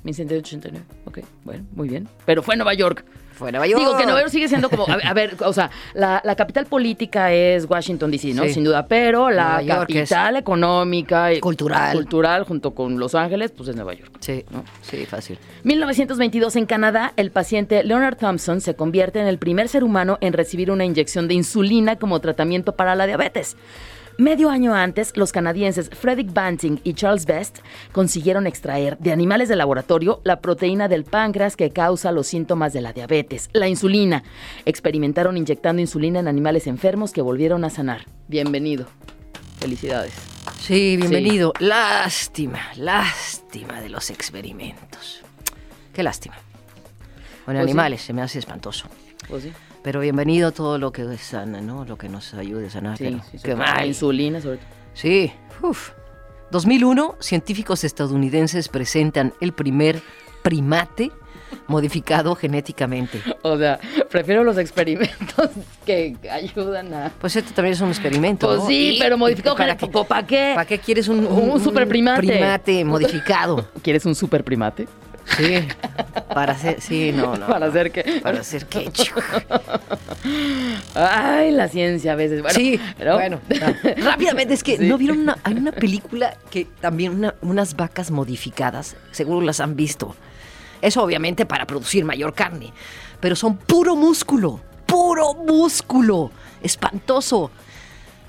1789. 0.04 0.86
Ok, 1.06 1.20
bueno, 1.44 1.66
muy 1.74 1.90
bien. 1.90 2.08
Pero 2.26 2.42
fue 2.44 2.56
Nueva 2.56 2.74
York. 2.74 3.04
Fue 3.34 3.52
Nueva 3.54 3.68
York. 3.68 3.80
Digo 3.80 3.96
que 3.98 4.04
Nueva 4.04 4.20
York 4.20 4.32
sigue 4.32 4.50
siendo 4.50 4.70
como, 4.70 4.86
a, 4.86 4.96
a 4.96 5.14
ver, 5.14 5.38
o 5.46 5.54
sea, 5.54 5.70
la, 5.94 6.22
la 6.26 6.36
capital 6.36 6.66
política 6.66 7.32
es 7.32 7.64
Washington 7.70 8.12
DC, 8.12 8.34
¿no? 8.34 8.44
Sí. 8.44 8.54
Sin 8.56 8.66
duda, 8.66 8.86
pero 8.88 9.30
la 9.30 9.62
Nueva 9.62 9.62
York 9.62 9.90
es- 9.92 10.10
capital 10.10 10.36
económica 10.36 11.32
y 11.34 11.40
Cultural. 11.40 11.94
cultural 11.96 12.44
junto 12.44 12.76
con 12.76 13.00
Los 13.00 13.16
Ángeles, 13.16 13.52
pues 13.52 13.70
es 13.70 13.76
Nueva 13.78 13.94
York. 13.94 14.12
Sí, 14.20 14.44
sí, 14.82 15.06
fácil. 15.06 15.38
1922 15.64 16.58
en 16.58 16.66
Canadá, 16.66 17.14
el 17.16 17.32
paciente 17.32 17.82
Leonard 17.86 18.18
Thompson 18.18 18.60
se 18.60 18.76
convierte 18.76 19.22
en 19.22 19.28
el 19.28 19.38
primer 19.38 19.70
ser 19.70 19.86
humano 19.86 20.18
en 20.20 20.34
recibir 20.34 20.70
una 20.70 20.84
inyección 20.84 21.30
de 21.30 21.36
insulina 21.36 21.96
como 21.96 22.20
tratamiento 22.20 22.76
para 22.76 22.94
la 22.96 23.08
diabetes. 23.08 23.56
Medio 24.20 24.50
año 24.50 24.74
antes, 24.76 25.16
los 25.16 25.32
canadienses 25.32 25.90
Frederick 25.92 26.34
Banting 26.34 26.80
y 26.84 26.94
Charles 26.94 27.26
Best 27.26 27.60
consiguieron 27.94 28.48
extraer 28.48 28.98
de 28.98 29.14
animales 29.14 29.48
de 29.48 29.56
laboratorio 29.56 30.20
la 30.26 30.42
proteína 30.42 30.90
del 30.90 31.06
páncreas 31.06 31.56
que 31.56 31.70
causa 31.70 32.12
los 32.12 32.28
síntomas 32.28 32.74
de 32.74 32.82
la 32.82 32.92
diabetes, 32.92 33.50
la 33.54 33.70
insulina. 33.70 34.24
Experimentaron 34.66 35.38
inyectando 35.38 35.82
insulina 35.82 36.20
en 36.20 36.28
animales 36.28 36.68
enfermos 36.68 37.14
que 37.14 37.22
volvieron 37.22 37.64
a 37.64 37.70
sanar. 37.70 38.08
Bienvenido. 38.28 38.88
Felicidades. 39.58 40.12
Sí, 40.60 40.98
bienvenido. 40.98 41.54
Lástima, 41.60 42.60
lástima 42.76 43.80
de 43.80 43.88
los 43.88 44.10
experimentos. 44.10 45.22
Qué 45.94 46.04
lástima. 46.04 46.36
Con 47.46 47.56
Pues 47.56 47.58
sí. 47.60 47.62
animales 47.62 48.02
se 48.02 48.12
me 48.12 48.22
hace 48.22 48.40
espantoso. 48.40 48.90
Pues 49.30 49.44
sí. 49.44 49.54
Pero 49.82 50.02
bienvenido 50.02 50.52
todo 50.52 50.78
lo 50.78 50.92
que 50.92 51.18
sana, 51.18 51.62
¿no? 51.62 51.86
Lo 51.86 51.98
que 51.98 52.10
nos 52.10 52.34
ayude 52.34 52.68
a 52.68 52.70
sanar. 52.70 52.98
Sí, 52.98 53.06
pero 53.06 53.18
sí, 53.24 53.32
qué 53.32 53.38
sobre 53.40 53.54
todo 53.54 53.64
La 53.66 53.74
mal. 53.76 53.88
insulina, 53.88 54.42
sobre 54.42 54.58
todo. 54.58 54.68
Sí, 54.94 55.32
uf. 55.62 55.92
2001, 56.52 57.16
científicos 57.20 57.84
estadounidenses 57.84 58.68
presentan 58.70 59.34
el 59.40 59.54
primer 59.54 60.02
primate 60.42 61.12
modificado 61.68 62.36
genéticamente. 62.36 63.22
O 63.44 63.58
sea, 63.58 63.80
prefiero 64.10 64.44
los 64.44 64.58
experimentos 64.58 65.50
que 65.86 66.16
ayudan 66.30 66.94
a. 66.94 67.12
Pues 67.20 67.36
esto 67.36 67.54
también 67.54 67.74
es 67.74 67.82
un 67.82 67.90
experimento. 67.90 68.48
Pues 68.48 68.60
¿no? 68.60 68.68
sí, 68.68 68.98
pero 69.00 69.18
modificado 69.18 69.56
¿para 69.56 69.76
genético, 69.76 70.04
¿para 70.06 70.28
qué? 70.28 70.52
¿Para 70.56 70.68
qué 70.68 70.80
quieres 70.80 71.08
un, 71.08 71.26
Un 71.26 71.64
superprimate. 71.64 72.28
primate 72.28 72.84
modificado? 72.84 73.68
¿Quieres 73.82 74.06
un 74.06 74.16
super 74.16 74.44
primate? 74.44 74.88
Sí. 75.38 75.68
Para 76.34 76.54
hacer, 76.54 76.82
sí, 76.82 77.12
no, 77.14 77.36
no. 77.38 77.48
Para 77.48 77.60
no. 77.60 77.66
hacer 77.68 77.92
qué. 77.92 78.20
Para 78.22 78.40
hacer 78.42 78.66
ketchup. 78.68 79.22
Ay, 80.96 81.52
la 81.52 81.68
ciencia 81.68 82.14
a 82.14 82.16
veces. 82.16 82.42
Bueno, 82.42 82.56
sí, 82.56 82.80
pero- 82.98 83.14
bueno. 83.16 83.40
Rápidamente, 83.98 84.54
es 84.54 84.64
que 84.64 84.78
Sí. 84.78 84.88
no 84.88 84.98
vieron 84.98 85.20
una, 85.20 85.38
hay 85.44 85.54
una 85.56 85.72
película 85.72 86.38
que 86.50 86.66
también 86.66 87.14
una- 87.16 87.36
unas 87.42 87.76
vacas 87.76 88.12
modificadas, 88.12 88.96
seguro 89.12 89.42
las 89.46 89.60
han 89.60 89.76
visto. 89.76 90.16
Eso 90.82 91.04
obviamente 91.04 91.46
para 91.46 91.66
producir 91.66 92.06
mayor 92.06 92.34
carne, 92.34 92.72
pero 93.20 93.36
son 93.36 93.58
puro 93.58 93.96
músculo, 93.96 94.62
puro 94.86 95.34
músculo, 95.34 96.32
espantoso. 96.62 97.52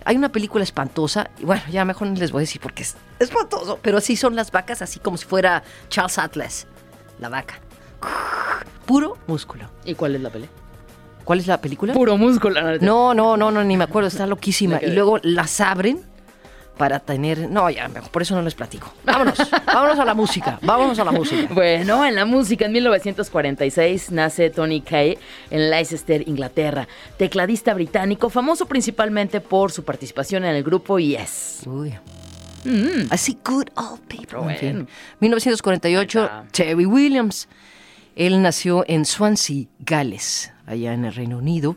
Hay 0.05 0.17
una 0.17 0.31
película 0.33 0.65
espantosa, 0.65 1.31
y 1.39 1.45
bueno, 1.45 1.63
ya 1.71 1.85
mejor 1.85 2.09
no 2.09 2.15
les 2.15 2.33
voy 2.33 2.41
a 2.41 2.43
decir 2.43 2.61
porque 2.61 2.83
es 2.83 2.97
espantoso, 3.19 3.79
pero 3.83 3.99
así 3.99 4.17
son 4.17 4.35
las 4.35 4.51
vacas, 4.51 4.83
así 4.83 4.99
como 4.99 5.17
si 5.17 5.27
fuera 5.27 5.63
Charles 5.91 6.19
Atlas, 6.19 6.67
la 7.21 7.29
vaca. 7.29 7.61
Puro 8.87 9.19
músculo. 9.27 9.67
¿Y 9.85 9.95
cuál 9.95 10.15
es 10.17 10.21
la 10.21 10.31
pelea? 10.31 10.49
¿Cuál 11.25 11.39
es 11.39 11.47
la 11.47 11.61
película? 11.61 11.93
Puro 11.93 12.17
músculo. 12.17 12.61
No, 12.79 13.15
No, 13.15 13.37
no, 13.37 13.51
no, 13.51 13.63
ni 13.63 13.77
me 13.77 13.85
acuerdo, 13.85 14.09
está 14.09 14.27
loquísima. 14.27 14.81
Y 14.83 14.91
luego 14.91 15.19
las 15.23 15.61
abren 15.61 16.01
para 16.77 16.99
tener. 16.99 17.49
No, 17.51 17.69
ya, 17.69 17.89
mejor, 17.89 18.11
por 18.11 18.23
eso 18.23 18.35
no 18.35 18.43
les 18.43 18.55
platico. 18.55 18.93
Vámonos, 19.05 19.39
vámonos 19.67 19.99
a 19.99 20.05
la 20.05 20.15
música, 20.15 20.59
vámonos 20.63 20.99
a 20.99 21.05
la 21.05 21.13
música. 21.13 21.53
Bueno, 21.53 22.05
en 22.07 22.15
la 22.17 22.25
música, 22.25 22.65
en 22.65 22.73
1946 22.73 24.11
nace 24.13 24.49
Tony 24.51 24.81
Kaye 24.81 25.19
en 25.51 25.71
Leicester, 25.71 26.27
Inglaterra, 26.27 26.89
tecladista 27.19 27.75
británico, 27.75 28.31
famoso 28.31 28.67
principalmente 28.67 29.41
por 29.43 29.71
su 29.73 29.85
participación 29.85 30.45
en 30.47 30.57
el 30.57 30.65
grupo 30.65 30.99
Yes. 30.99 31.61
Uy. 31.67 31.95
Mm. 32.65 33.11
Así, 33.11 33.39
good 33.45 33.69
old 33.77 34.01
people. 34.09 34.39
Bueno. 34.39 34.51
En 34.51 34.59
fin. 34.59 34.89
1948, 35.21 36.21
Ahí 36.21 36.25
está. 36.25 36.47
Terry 36.53 36.87
Williams. 36.87 37.49
Él 38.17 38.43
nació 38.43 38.85
en 38.87 39.05
Swansea, 39.05 39.67
Gales, 39.79 40.53
allá 40.67 40.93
en 40.93 41.05
el 41.05 41.15
Reino 41.15 41.39
Unido. 41.39 41.77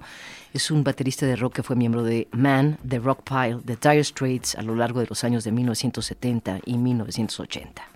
Es 0.53 0.71
un 0.71 0.83
baterista 0.83 1.25
de 1.25 1.35
rock 1.35 1.55
que 1.55 1.63
fue 1.63 1.75
miembro 1.75 2.03
de 2.03 2.27
Man, 2.31 2.77
The 2.87 2.99
Rock 2.99 3.23
Pile, 3.23 3.59
The 3.65 3.77
Dire 3.77 4.03
Straits 4.03 4.55
a 4.55 4.61
lo 4.61 4.75
largo 4.75 4.99
de 4.99 5.07
los 5.07 5.23
años 5.23 5.43
de 5.43 5.51
1970 5.51 6.59
y 6.65 6.77
1980. 6.77 7.92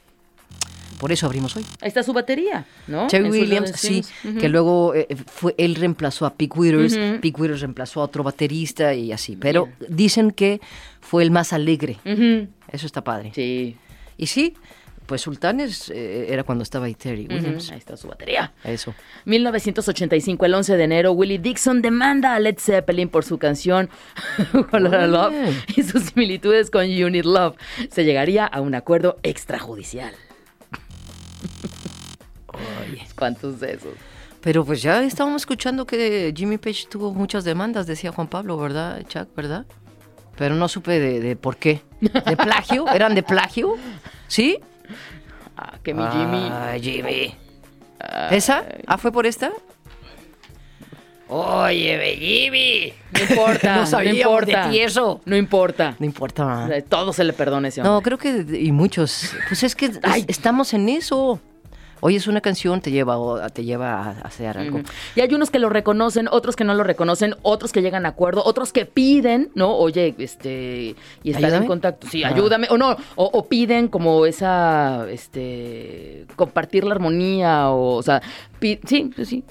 Por 1.00 1.12
eso 1.12 1.26
abrimos 1.26 1.56
hoy. 1.56 1.66
Ahí 1.82 1.88
está 1.88 2.04
su 2.04 2.14
batería, 2.14 2.66
¿no? 2.88 3.10
Sus 3.10 3.20
Williams, 3.20 3.72
sí, 3.76 4.04
que 4.40 4.50
luego 4.50 4.96
eh, 4.96 5.08
fue, 5.28 5.54
él 5.58 5.76
reemplazó 5.76 6.26
a 6.26 6.34
Pete 6.34 6.58
Withers. 6.58 6.98
Pete 7.22 7.40
Withers 7.40 7.62
reemplazó 7.62 8.02
a 8.02 8.06
otro 8.06 8.24
baterista 8.24 8.94
y 8.94 9.12
así. 9.12 9.36
Pero 9.36 9.70
dicen 9.88 10.32
que 10.32 10.62
fue 11.02 11.24
el 11.24 11.32
más 11.32 11.54
alegre. 11.54 11.98
Eso 12.72 12.86
está 12.86 13.04
padre. 13.04 13.32
Sí. 13.34 13.78
Y 14.18 14.28
sí, 14.28 14.56
pues 15.08 15.22
Sultanes 15.22 15.90
eh, 15.90 16.28
era 16.30 16.44
cuando 16.44 16.64
estaba 16.64 16.86
ahí 16.86 16.94
Terry. 16.94 17.28
Williams. 17.30 17.72
Ahí 17.72 17.78
está 17.78 17.96
su 17.96 18.08
batería. 18.08 18.54
Eso. 18.64 18.94
1985, 19.26 20.46
el 20.46 20.54
11 20.54 20.78
de 20.78 20.84
enero, 20.84 21.12
Willie 21.14 21.40
Dixon 21.40 21.82
demanda 21.82 22.36
a 22.36 22.40
Led 22.40 22.58
Zeppelin 22.60 23.10
por 23.10 23.24
su 23.24 23.38
canción 23.38 23.90
Lotta 24.54 25.08
Love 25.08 25.34
y 25.76 25.84
sus 25.84 26.04
similitudes 26.04 26.70
con 26.70 26.88
Need 26.88 27.26
Love. 27.26 27.56
Se 27.90 28.04
llegaría 28.04 28.46
a 28.46 28.62
un 28.62 28.76
acuerdo 28.76 29.18
extrajudicial. 29.24 30.14
¿Cuántos 33.16 33.60
de 33.60 33.74
esos? 33.74 33.94
Pero 34.42 34.64
pues 34.64 34.82
ya 34.82 35.04
estábamos 35.04 35.42
escuchando 35.42 35.86
que 35.86 36.34
Jimmy 36.36 36.58
Page 36.58 36.88
tuvo 36.90 37.14
muchas 37.14 37.44
demandas, 37.44 37.88
decía 37.88 38.12
Juan 38.12 38.28
Pablo, 38.28 38.58
¿verdad, 38.58 39.04
Chuck? 39.08 39.28
¿Verdad? 39.36 39.66
Pero 40.38 40.56
no 40.56 40.68
supe 40.68 41.00
de, 41.00 41.20
de 41.20 41.36
por 41.36 41.58
qué. 41.58 41.82
¿De 42.00 42.38
plagio? 42.38 42.88
¿Eran 42.94 43.16
de 43.16 43.24
plagio? 43.24 43.76
¿Sí? 44.28 44.60
Ah, 45.58 45.80
que 45.84 45.94
mi 45.94 46.04
Jimmy. 46.12 46.50
Ay, 46.52 46.82
Jimmy. 46.82 47.36
¿Esa? 48.30 48.64
¿Ah, 48.86 48.98
fue 48.98 49.12
por 49.12 49.26
esta? 49.26 49.52
Oye, 51.30 52.16
Jimmy. 52.18 52.94
No 53.12 53.22
importa, 53.36 53.74
No 53.76 53.82
no, 53.82 53.88
sabíamos 53.88 54.20
importa. 54.22 54.66
de 54.66 54.72
ti 54.72 54.80
eso. 54.80 55.22
No 55.26 55.36
importa. 55.36 55.96
No 56.00 56.06
importa. 56.06 56.70
Todo 56.88 57.12
se 57.14 57.24
le 57.24 57.34
perdona 57.34 57.68
a 57.68 57.70
ese 57.70 57.82
hombre. 57.82 57.92
No, 57.94 58.02
creo 58.02 58.18
que 58.18 58.46
y 58.60 58.72
muchos. 58.72 59.32
Pues 59.48 59.64
es 59.64 59.76
que 59.76 59.92
Ay. 60.04 60.26
estamos 60.28 60.74
en 60.74 60.88
eso. 60.90 61.40
oyes 62.00 62.28
una 62.28 62.42
canción, 62.42 62.80
te 62.80 62.92
lleva, 62.92 63.16
a- 63.44 63.50
te 63.50 63.64
lleva 63.66 64.00
a 64.00 64.10
hacer 64.22 64.56
algo. 64.58 64.82
Y 65.16 65.22
hay 65.22 65.34
unos 65.34 65.50
que 65.50 65.58
lo 65.58 65.68
reconocen, 65.68 66.28
otros 66.32 66.56
que 66.56 66.64
no 66.64 66.76
lo 66.76 66.84
reconocen, 66.84 67.36
otros 67.42 67.72
que 67.72 67.82
llegan 67.82 68.06
a 68.06 68.10
acuerdo, 68.10 68.44
otros 68.46 68.72
que 68.72 68.86
piden, 68.86 69.50
¿no? 69.56 69.76
Oye, 69.76 70.14
este, 70.20 70.96
y 71.24 71.30
están 71.32 71.46
Ayúdame. 71.46 71.66
en 71.66 71.68
contacto. 71.68 72.08
Sí, 72.08 72.24
Ah. 72.24 72.28
ayúdame. 72.30 72.68
O 72.70 72.78
no, 72.78 72.92
o, 73.16 73.26
o 73.26 73.48
piden 73.48 73.88
como 73.88 74.28
esa, 74.28 75.08
este, 75.10 76.26
compartir 76.36 76.84
la 76.84 76.94
armonía, 76.94 77.70
o, 77.72 77.96
o 77.96 78.04
sea, 78.04 78.22
pi- 78.60 78.80
sí, 78.86 79.10
sí, 79.16 79.26
sí, 79.26 79.44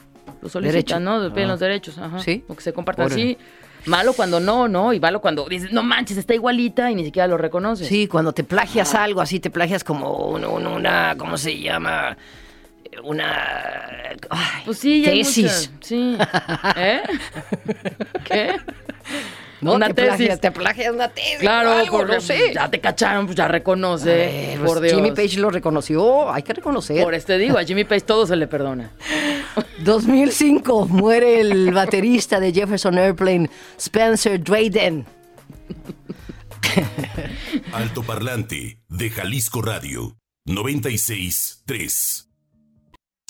lo 0.42 0.48
solicitan. 0.48 1.04
¿no? 1.04 1.32
Piden 1.32 1.48
Ah. 1.48 1.52
los 1.52 1.60
derechos, 1.60 1.98
ajá. 1.98 2.18
Sí. 2.20 2.44
O 2.48 2.54
que 2.54 2.62
se 2.62 2.72
compartan 2.72 3.06
así. 3.06 3.36
Malo 3.86 4.12
cuando 4.14 4.40
no, 4.40 4.66
¿no? 4.66 4.92
Y 4.92 4.98
malo 4.98 5.20
cuando 5.20 5.46
dices, 5.48 5.70
no 5.72 5.82
manches, 5.84 6.16
está 6.16 6.34
igualita 6.34 6.90
y 6.90 6.96
ni 6.96 7.04
siquiera 7.04 7.28
lo 7.28 7.36
reconoces. 7.38 7.86
Sí, 7.86 8.08
cuando 8.08 8.32
te 8.32 8.42
plagias 8.42 8.94
algo 8.96 9.20
así, 9.20 9.38
te 9.38 9.48
plagias 9.50 9.84
como 9.84 10.12
un- 10.26 10.44
un- 10.44 10.66
una, 10.66 11.14
¿cómo 11.16 11.36
se 11.38 11.56
llama? 11.58 12.16
Una 13.04 14.10
ay, 14.30 14.62
Pues 14.64 14.78
sí, 14.78 15.02
ya 15.02 15.10
hay 15.10 15.18
tesis. 15.22 15.44
muchas. 15.44 15.70
Sí. 15.80 16.16
¿Eh? 16.76 17.02
¿Qué? 18.24 18.56
No, 19.60 19.74
Una 19.74 19.88
te 19.88 19.94
tesis. 19.94 20.16
Plagias, 20.16 20.40
te 20.40 20.50
plagias 20.50 20.92
una 20.92 21.08
tesis. 21.08 21.38
Claro, 21.38 21.72
algo, 21.72 22.04
no 22.04 22.20
sé. 22.20 22.52
ya 22.54 22.70
te 22.70 22.80
cacharon, 22.80 23.26
pues 23.26 23.36
ya 23.36 23.48
reconoce. 23.48 24.56
Pues 24.58 24.70
por 24.70 24.80
Dios. 24.80 24.94
Jimmy 24.94 25.12
Page 25.12 25.38
lo 25.38 25.50
reconoció, 25.50 26.30
hay 26.32 26.42
que 26.42 26.52
reconocer. 26.52 27.02
Por 27.02 27.14
este 27.14 27.38
digo, 27.38 27.58
a 27.58 27.64
Jimmy 27.64 27.84
Page 27.84 28.02
todo 28.02 28.26
se 28.26 28.36
le 28.36 28.46
perdona. 28.46 28.90
2005 29.84 30.86
muere 30.88 31.40
el 31.40 31.72
baterista 31.72 32.38
de 32.40 32.52
Jefferson 32.52 32.98
Airplane, 32.98 33.48
Spencer 33.78 34.42
Drayden. 34.42 35.06
Alto 37.72 38.02
Parlante 38.02 38.80
de 38.88 39.10
Jalisco 39.10 39.62
Radio 39.62 40.16
96.3. 40.46 42.26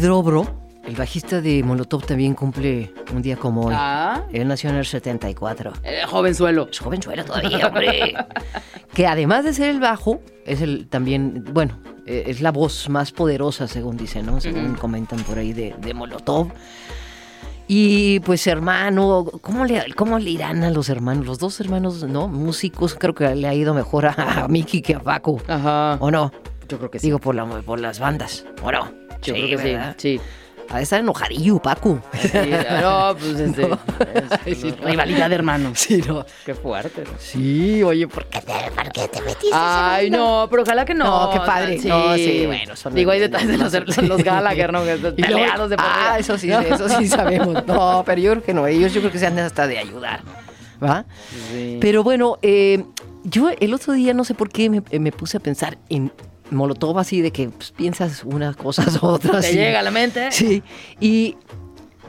Widrobro, 0.00 0.46
el 0.82 0.96
bajista 0.96 1.42
de 1.42 1.62
Molotov, 1.62 2.06
también 2.06 2.32
cumple 2.32 2.90
un 3.14 3.20
día 3.20 3.36
como 3.36 3.66
hoy. 3.66 3.74
Ah. 3.76 4.22
Él 4.32 4.48
nació 4.48 4.70
en 4.70 4.76
el 4.76 4.86
74. 4.86 5.74
Eh, 5.82 6.04
jovenzuelo. 6.08 6.68
Es 6.70 6.78
jovenzuelo 6.78 7.22
todavía, 7.22 7.66
hombre. 7.66 8.14
que 8.94 9.06
además 9.06 9.44
de 9.44 9.52
ser 9.52 9.68
el 9.68 9.78
bajo, 9.78 10.22
es 10.46 10.62
el 10.62 10.88
también, 10.88 11.44
bueno, 11.52 11.78
eh, 12.06 12.24
es 12.28 12.40
la 12.40 12.50
voz 12.50 12.88
más 12.88 13.12
poderosa, 13.12 13.68
según 13.68 13.98
dicen, 13.98 14.24
¿no? 14.24 14.40
Según 14.40 14.72
comentan 14.74 15.18
por 15.18 15.36
ahí 15.36 15.52
de, 15.52 15.74
de 15.78 15.92
Molotov. 15.92 16.48
Y 17.68 18.20
pues 18.20 18.46
hermano, 18.46 19.26
¿cómo 19.42 19.66
le, 19.66 19.92
¿cómo 19.92 20.18
le 20.18 20.30
irán 20.30 20.62
a 20.62 20.70
los 20.70 20.88
hermanos? 20.88 21.26
Los 21.26 21.38
dos 21.38 21.60
hermanos, 21.60 22.04
¿no? 22.04 22.26
Músicos, 22.26 22.94
creo 22.94 23.14
que 23.14 23.34
le 23.34 23.46
ha 23.46 23.52
ido 23.52 23.74
mejor 23.74 24.06
a, 24.06 24.44
a 24.44 24.48
Mickey 24.48 24.80
que 24.80 24.94
a 24.94 25.00
Paco. 25.00 25.42
Ajá. 25.46 25.98
¿O 26.00 26.10
no? 26.10 26.32
Yo 26.70 26.78
creo 26.78 26.90
que 26.90 26.98
sí. 26.98 27.06
Digo, 27.08 27.18
por, 27.18 27.34
la, 27.34 27.44
por 27.46 27.80
las 27.80 27.98
bandas. 27.98 28.44
¿O 28.62 28.70
no? 28.72 28.90
Yo 29.22 29.34
creo 29.34 29.48
que 29.48 29.56
¿verdad? 29.56 29.94
sí. 29.98 30.18
Sí. 30.18 30.24
Ha 30.72 30.76
de 30.76 30.84
estar 30.84 31.00
enojadillo, 31.00 31.58
Paco. 31.58 32.00
Sí, 32.16 32.28
No, 32.80 33.16
pues 33.18 33.40
este. 33.40 33.68
es 34.46 34.58
Sí, 34.60 34.72
no. 34.80 34.86
rivalidad 34.86 35.28
de 35.28 35.34
hermanos. 35.34 35.80
Sí, 35.80 36.00
no. 36.06 36.24
Qué 36.46 36.54
fuerte. 36.54 37.02
¿no? 37.02 37.10
Sí, 37.18 37.82
oye, 37.82 38.06
¿por 38.06 38.24
qué 38.26 38.40
te, 38.40 38.52
por 38.70 38.92
qué 38.92 39.08
te 39.08 39.20
metiste? 39.20 39.48
Ay, 39.52 40.10
no, 40.10 40.46
pero 40.48 40.62
ojalá 40.62 40.84
que 40.84 40.94
no. 40.94 41.26
No, 41.26 41.30
qué 41.32 41.38
padre. 41.40 41.76
Sí, 41.80 41.88
No, 41.88 42.14
sí, 42.14 42.44
bueno, 42.46 42.76
son- 42.76 42.94
Digo, 42.94 43.10
hay 43.10 43.18
detalles 43.18 43.48
de 43.48 43.56
los, 43.80 43.94
son 43.94 44.08
los 44.08 44.22
Gallagher, 44.22 44.72
¿no? 44.72 44.84
Que 44.84 44.92
están 44.92 45.16
Peleados 45.16 45.70
de 45.70 45.76
por 45.76 45.84
Ah, 45.88 46.16
eso 46.20 46.38
sí, 46.38 46.52
eso 46.52 46.88
sí 46.88 47.08
sabemos. 47.08 47.66
No, 47.66 48.04
pero 48.06 48.20
yo 48.22 48.30
creo 48.30 48.42
que 48.44 48.54
no. 48.54 48.68
Ellos 48.68 48.94
yo 48.94 49.00
creo 49.00 49.10
que 49.10 49.18
se 49.18 49.26
han 49.26 49.36
hasta 49.40 49.66
de 49.66 49.76
ayudar. 49.76 50.20
¿Va? 50.80 51.04
Sí. 51.50 51.78
Pero 51.80 52.04
bueno, 52.04 52.38
eh, 52.42 52.84
yo 53.24 53.50
el 53.58 53.74
otro 53.74 53.92
día 53.94 54.14
no 54.14 54.22
sé 54.22 54.34
por 54.34 54.50
qué 54.50 54.70
me, 54.70 54.82
me 55.00 55.10
puse 55.10 55.36
a 55.36 55.40
pensar 55.40 55.78
en 55.88 56.12
Molotov 56.50 56.98
así 56.98 57.20
de 57.20 57.30
que 57.30 57.48
pues, 57.50 57.70
piensas 57.72 58.22
unas 58.24 58.56
cosas 58.56 58.98
otras. 59.02 59.42
¿Te 59.46 59.52
y- 59.52 59.56
llega 59.56 59.80
a 59.80 59.82
la 59.82 59.90
mente? 59.90 60.30
Sí. 60.32 60.62
Y 61.00 61.36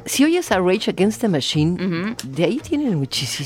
si 0.06 0.24
oyes 0.24 0.52
a 0.52 0.60
Rage 0.60 0.90
Against 0.92 1.22
the 1.22 1.28
Machine, 1.28 2.16
de 2.24 2.44
ahí 2.44 2.58
tienen 2.58 2.96
muchísimo. 2.96 3.46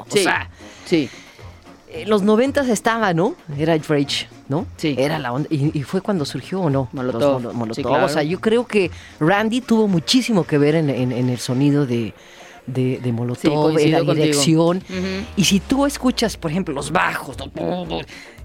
O 0.00 0.06
Sí. 0.08 0.22
sea, 0.22 0.50
Sí. 0.86 1.08
en 1.92 2.08
los 2.08 2.22
noventas 2.22 2.68
estaba, 2.68 3.12
¿no? 3.14 3.34
Era 3.58 3.76
Rage, 3.76 4.28
¿no? 4.48 4.66
Sí. 4.76 4.94
Era 4.98 5.18
la 5.18 5.32
onda. 5.32 5.48
Y, 5.50 5.78
y 5.78 5.82
fue 5.82 6.00
cuando 6.00 6.24
surgió, 6.24 6.60
¿o 6.62 6.70
no? 6.70 6.88
Molotov. 6.92 7.42
Los 7.42 7.54
Molotov. 7.54 7.76
Sí, 7.76 7.82
claro. 7.82 8.06
O 8.06 8.08
sea, 8.08 8.22
yo 8.22 8.40
creo 8.40 8.66
que 8.66 8.90
Randy 9.20 9.60
tuvo 9.60 9.88
muchísimo 9.88 10.44
que 10.44 10.58
ver 10.58 10.74
en, 10.74 10.90
en- 10.90 11.12
en 11.12 11.28
el 11.28 11.38
sonido 11.38 11.86
de, 11.86 12.14
de, 12.66 12.98
de 13.02 13.12
Molotov, 13.12 13.78
en 13.78 13.92
la 13.92 14.00
dirección. 14.00 14.82
Y 15.36 15.44
si 15.44 15.60
tú 15.60 15.86
escuchas, 15.86 16.36
por 16.36 16.50
ejemplo, 16.50 16.74
los 16.74 16.90
bajos, 16.92 17.36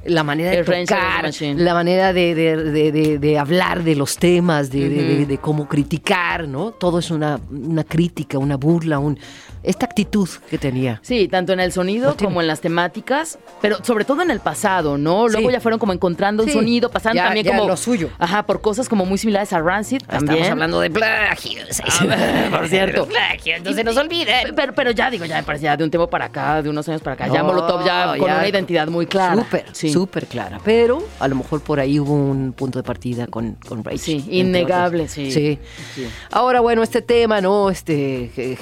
la 0.05 0.23
manera 0.23 0.51
de 0.51 0.63
tocar, 0.63 1.29
la 1.55 1.73
manera 1.73 2.11
de, 2.13 2.33
de- 2.35 3.17
de- 3.19 3.37
hablar 3.39 3.83
de 3.83 3.95
los 3.95 4.17
temas, 4.17 4.71
de, 4.71 5.37
cómo 5.41 5.67
criticar, 5.67 6.47
¿no? 6.47 6.71
Todo 6.71 6.99
es 6.99 7.11
una, 7.11 7.39
una 7.51 7.83
crítica, 7.83 8.37
una 8.37 8.57
burla, 8.57 8.99
un, 8.99 9.19
esta 9.63 9.85
actitud 9.85 10.27
que 10.49 10.57
tenía. 10.57 10.99
Sí, 11.03 11.27
tanto 11.27 11.53
en 11.53 11.59
el 11.59 11.71
sonido 11.71 12.09
No 12.09 12.15
tiene- 12.15 12.29
como 12.29 12.41
en 12.41 12.47
las 12.47 12.61
temáticas, 12.61 13.37
pero 13.61 13.77
sobre 13.83 14.05
todo 14.05 14.21
en 14.23 14.31
el 14.31 14.39
pasado, 14.39 14.97
¿no? 14.97 15.27
Luego 15.27 15.49
Sí. 15.49 15.53
ya 15.53 15.59
fueron 15.59 15.79
como 15.79 15.93
encontrando 15.93 16.43
un 16.43 16.49
Sí. 16.49 16.53
sonido, 16.55 16.89
pasando 16.89 17.17
Ya- 17.17 17.25
también 17.25 17.45
ya 17.45 17.55
como 17.55 17.67
lo 17.67 17.77
suyo. 17.77 18.09
Ajá, 18.17 18.43
por 18.47 18.61
cosas 18.61 18.89
como 18.89 19.05
muy 19.05 19.17
similares 19.19 19.53
a 19.53 19.59
Rancid 19.59 20.01
también. 20.01 20.37
Estamos 20.37 20.51
hablando 20.51 20.79
de 20.81 20.89
plagios. 20.89 21.81
Ah, 22.11 22.47
por 22.57 22.67
cierto. 22.67 23.05
plagios, 23.07 23.61
no 23.63 23.73
se 23.73 23.83
nos 23.83 23.95
olvide. 23.97 24.31
Pero, 24.55 24.73
pero 24.73 24.91
ya 24.91 25.09
digo, 25.11 25.25
ya 25.25 25.37
me 25.37 25.43
parece 25.43 25.65
ya 25.65 25.77
de 25.77 25.83
un 25.83 25.91
tiempo 25.91 26.09
para 26.09 26.25
acá, 26.25 26.61
de 26.61 26.69
unos 26.69 26.87
años 26.89 27.01
para 27.01 27.13
acá, 27.13 27.27
ya 27.27 27.39
No, 27.39 27.45
Molotov 27.45 27.85
ya 27.85 28.15
con 28.17 28.27
ya- 28.27 28.37
una 28.37 28.47
identidad 28.47 28.87
muy 28.87 29.05
clara. 29.05 29.35
Súper, 29.35 29.65
sí. 29.71 29.90
Súper 29.91 30.27
clara. 30.27 30.59
Pero 30.63 31.03
a 31.19 31.27
lo 31.27 31.35
mejor 31.35 31.61
por 31.61 31.79
ahí 31.79 31.99
hubo 31.99 32.13
un 32.13 32.53
punto 32.53 32.79
de 32.79 32.83
partida 32.83 33.27
con, 33.27 33.53
con 33.67 33.83
Rage. 33.83 33.97
Sí, 33.97 34.25
innegable, 34.29 35.07
sí. 35.07 35.31
Sí. 35.31 35.59
Sí. 35.95 36.07
Ahora, 36.31 36.59
bueno, 36.61 36.83
este 36.83 37.01
tema, 37.01 37.41
¿no? 37.41 37.69
Este. 37.69 38.31
que- 38.35 38.57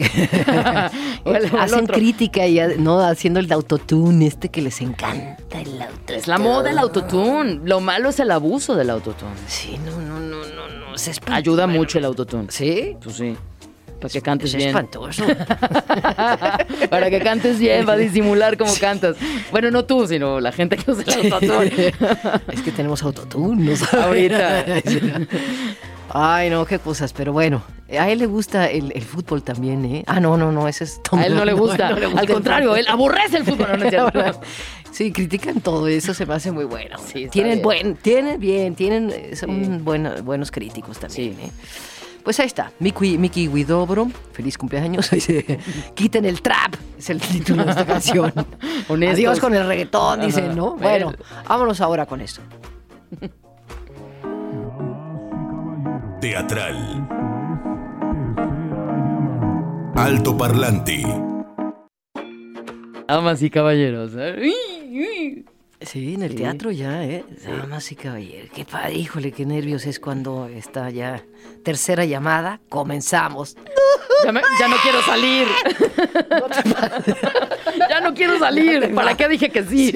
O 1.25 1.31
el- 1.35 1.45
o 1.45 1.47
el 1.55 1.59
hacen 1.59 1.87
crítica 1.87 2.47
y 2.47 2.59
¿no? 2.77 2.99
haciendo 2.99 3.39
el 3.39 3.51
autotune, 3.51 4.27
este 4.27 4.49
que 4.49 4.61
les 4.61 4.81
encanta 4.81 5.59
el 5.59 5.81
autotune. 5.81 6.17
Es 6.19 6.27
la 6.27 6.37
moda 6.37 6.71
el 6.71 6.77
autotune. 6.77 7.61
Lo 7.63 7.79
malo 7.79 8.09
es 8.09 8.19
el 8.19 8.31
abuso 8.31 8.75
del 8.75 8.89
autotune. 8.89 9.31
Sí, 9.47 9.77
no, 9.85 9.99
no, 10.01 10.19
no, 10.19 10.37
no, 10.45 10.67
no. 10.67 11.33
Ayuda 11.33 11.67
mucho 11.67 11.97
el 11.97 12.05
autotune. 12.05 12.47
¿Sí? 12.49 12.95
Pues 13.03 13.15
sí. 13.15 13.35
Para 13.99 14.11
que 14.11 14.21
cantes 14.21 14.51
Es 14.51 14.55
bien. 14.55 14.69
espantoso. 14.69 15.23
Para 16.89 17.09
que 17.09 17.19
cantes 17.21 17.59
bien, 17.59 17.87
va 17.87 17.93
a 17.93 17.97
disimular 17.97 18.57
cómo 18.57 18.71
cantas. 18.79 19.17
Bueno, 19.51 19.71
no 19.71 19.85
tú, 19.85 20.07
sino 20.07 20.39
la 20.39 20.51
gente 20.51 20.77
que 20.77 20.89
usa 20.91 21.03
el 21.15 21.33
autotune. 21.33 21.93
es 22.51 22.61
que 22.61 22.71
tenemos 22.71 23.03
autotune, 23.03 23.73
¿no? 23.93 24.01
Ahorita. 24.01 24.65
Ay, 26.11 26.49
no, 26.49 26.65
qué 26.65 26.79
cosas, 26.79 27.13
pero 27.13 27.31
bueno, 27.33 27.61
a 27.91 28.09
él 28.09 28.17
le 28.19 28.25
gusta 28.25 28.67
el, 28.67 28.91
el 28.95 29.03
fútbol 29.03 29.43
también, 29.43 29.85
¿eh? 29.85 30.03
Ah, 30.07 30.19
no, 30.19 30.37
no, 30.37 30.51
no, 30.51 30.67
ese 30.67 30.85
es 30.85 31.03
Tom 31.03 31.19
A 31.19 31.25
él 31.27 31.35
no 31.35 31.45
le 31.45 31.53
gusta. 31.53 31.85
a 31.85 31.89
él 31.89 31.95
no 31.95 31.99
le 31.99 32.05
gusta 32.07 32.21
Al 32.21 32.27
contrario, 32.27 32.75
él 32.75 32.87
aborrece 32.87 33.37
el 33.37 33.43
fútbol. 33.43 33.67
No. 33.91 34.31
Sí, 34.91 35.11
critican 35.11 35.61
todo, 35.61 35.87
eso 35.87 36.15
se 36.15 36.25
me 36.25 36.33
hace 36.33 36.51
muy 36.51 36.65
bueno. 36.65 36.97
Sí, 37.05 37.27
tienen 37.29 37.53
bien. 37.53 37.61
buen, 37.63 37.95
tienen 37.95 38.39
bien, 38.39 38.73
tienen, 38.73 39.35
son 39.37 39.63
Sí. 39.63 39.69
buena- 39.83 40.15
buenos 40.23 40.49
críticos 40.49 40.97
también. 40.97 41.35
Sí. 41.35 41.45
¿eh? 41.45 41.51
Pues 42.23 42.39
ahí 42.39 42.45
está, 42.47 42.71
Mickey, 42.79 43.17
Mickey 43.17 43.47
Widobro, 43.47 44.07
feliz 44.33 44.57
cumpleaños. 44.57 45.09
Dice, 45.11 45.59
Quiten 45.95 46.25
el 46.25 46.41
trap, 46.41 46.75
es 46.97 47.09
el 47.09 47.19
título 47.19 47.63
de 47.63 47.71
esta 47.71 47.85
canción. 47.93 48.33
Honestos. 48.87 49.17
Adiós 49.17 49.39
con 49.39 49.55
el 49.55 49.65
reggaetón, 49.65 50.21
dicen, 50.21 50.55
¿no? 50.55 50.75
Bueno, 50.75 51.13
vámonos 51.47 51.81
ahora 51.81 52.05
con 52.05 52.21
esto. 52.21 52.41
Teatral. 56.21 57.07
Alto 59.95 60.37
Parlante. 60.37 61.03
Damas 63.07 63.41
y 63.41 63.49
caballeros. 63.49 64.11
Sí, 65.81 66.15
en 66.15 66.23
el 66.23 66.31
Sí. 66.31 66.37
teatro 66.37 66.71
ya, 66.71 67.05
¿eh? 67.05 67.23
Damas 67.45 67.89
y 67.91 67.95
caballeros. 67.95 68.49
Qué 68.53 68.65
padre, 68.65 68.95
híjole, 68.95 69.31
qué 69.31 69.45
nervios 69.45 69.85
es 69.85 69.99
cuando 69.99 70.47
está 70.47 70.89
ya 70.89 71.23
tercera 71.63 72.03
llamada. 72.03 72.59
Comenzamos. 72.67 73.55
Ya, 74.25 74.33
no 74.33 74.75
quiero 74.83 75.01
salir. 75.03 75.47
ya 77.89 78.01
no 78.01 78.13
quiero 78.13 78.37
salir. 78.39 78.93
¿Para 78.95 79.15
qué 79.15 79.29
dije 79.29 79.49
que 79.49 79.63
sí? 79.63 79.93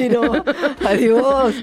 Adiós. 0.86 1.56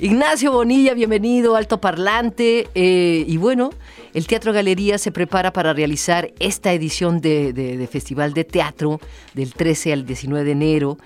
Ignacio 0.00 0.50
Bonilla, 0.50 0.94
bienvenido, 0.94 1.54
alto 1.54 1.80
parlante. 1.80 2.68
Eh, 2.74 3.24
y 3.28 3.36
bueno, 3.36 3.70
el 4.12 4.26
Teatro 4.26 4.52
Galería 4.52 4.98
se 4.98 5.12
prepara 5.12 5.52
para 5.52 5.72
realizar 5.72 6.32
esta 6.40 6.72
edición 6.72 7.20
de, 7.20 7.88
Festival 7.90 8.34
de 8.34 8.42
Teatro 8.42 9.00
del 9.34 9.52
13 9.54 9.92
al 9.92 10.04
19 10.04 10.44
de 10.44 10.50
enero 10.50 10.98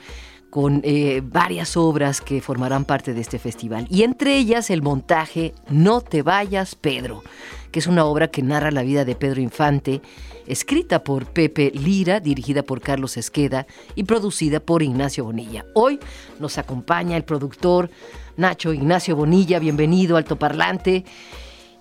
con 0.50 0.80
eh, 0.84 1.22
varias 1.24 1.76
obras 1.76 2.20
que 2.20 2.40
formarán 2.40 2.84
parte 2.84 3.14
de 3.14 3.20
este 3.20 3.38
festival. 3.38 3.86
Y 3.88 4.02
entre 4.02 4.36
ellas 4.36 4.68
el 4.70 4.82
montaje 4.82 5.54
No 5.68 6.00
te 6.00 6.22
vayas, 6.22 6.74
Pedro, 6.74 7.22
que 7.70 7.78
es 7.78 7.86
una 7.86 8.04
obra 8.04 8.28
que 8.28 8.42
narra 8.42 8.70
la 8.70 8.82
vida 8.82 9.04
de 9.04 9.14
Pedro 9.14 9.40
Infante, 9.40 10.02
escrita 10.46 11.04
por 11.04 11.26
Pepe 11.26 11.70
Lira, 11.72 12.18
dirigida 12.18 12.64
por 12.64 12.80
Carlos 12.80 13.16
Esqueda 13.16 13.66
y 13.94 14.04
producida 14.04 14.60
por 14.60 14.82
Ignacio 14.82 15.24
Bonilla. 15.24 15.64
Hoy 15.74 16.00
nos 16.40 16.58
acompaña 16.58 17.16
el 17.16 17.24
productor 17.24 17.88
Nacho 18.36 18.72
Ignacio 18.72 19.14
Bonilla, 19.14 19.58
bienvenido, 19.60 20.16
altoparlante. 20.16 21.04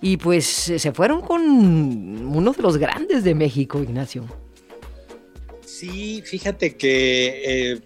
Y 0.01 0.15
pues 0.15 0.45
se 0.45 0.91
fueron 0.93 1.21
con 1.21 1.41
uno 1.41 2.53
de 2.53 2.61
los 2.61 2.77
grandes 2.77 3.23
de 3.23 3.35
México, 3.35 3.83
Ignacio. 3.83 4.25
Sí, 5.65 6.21
fíjate 6.25 6.75
que 6.75 7.71
eh, 7.73 7.81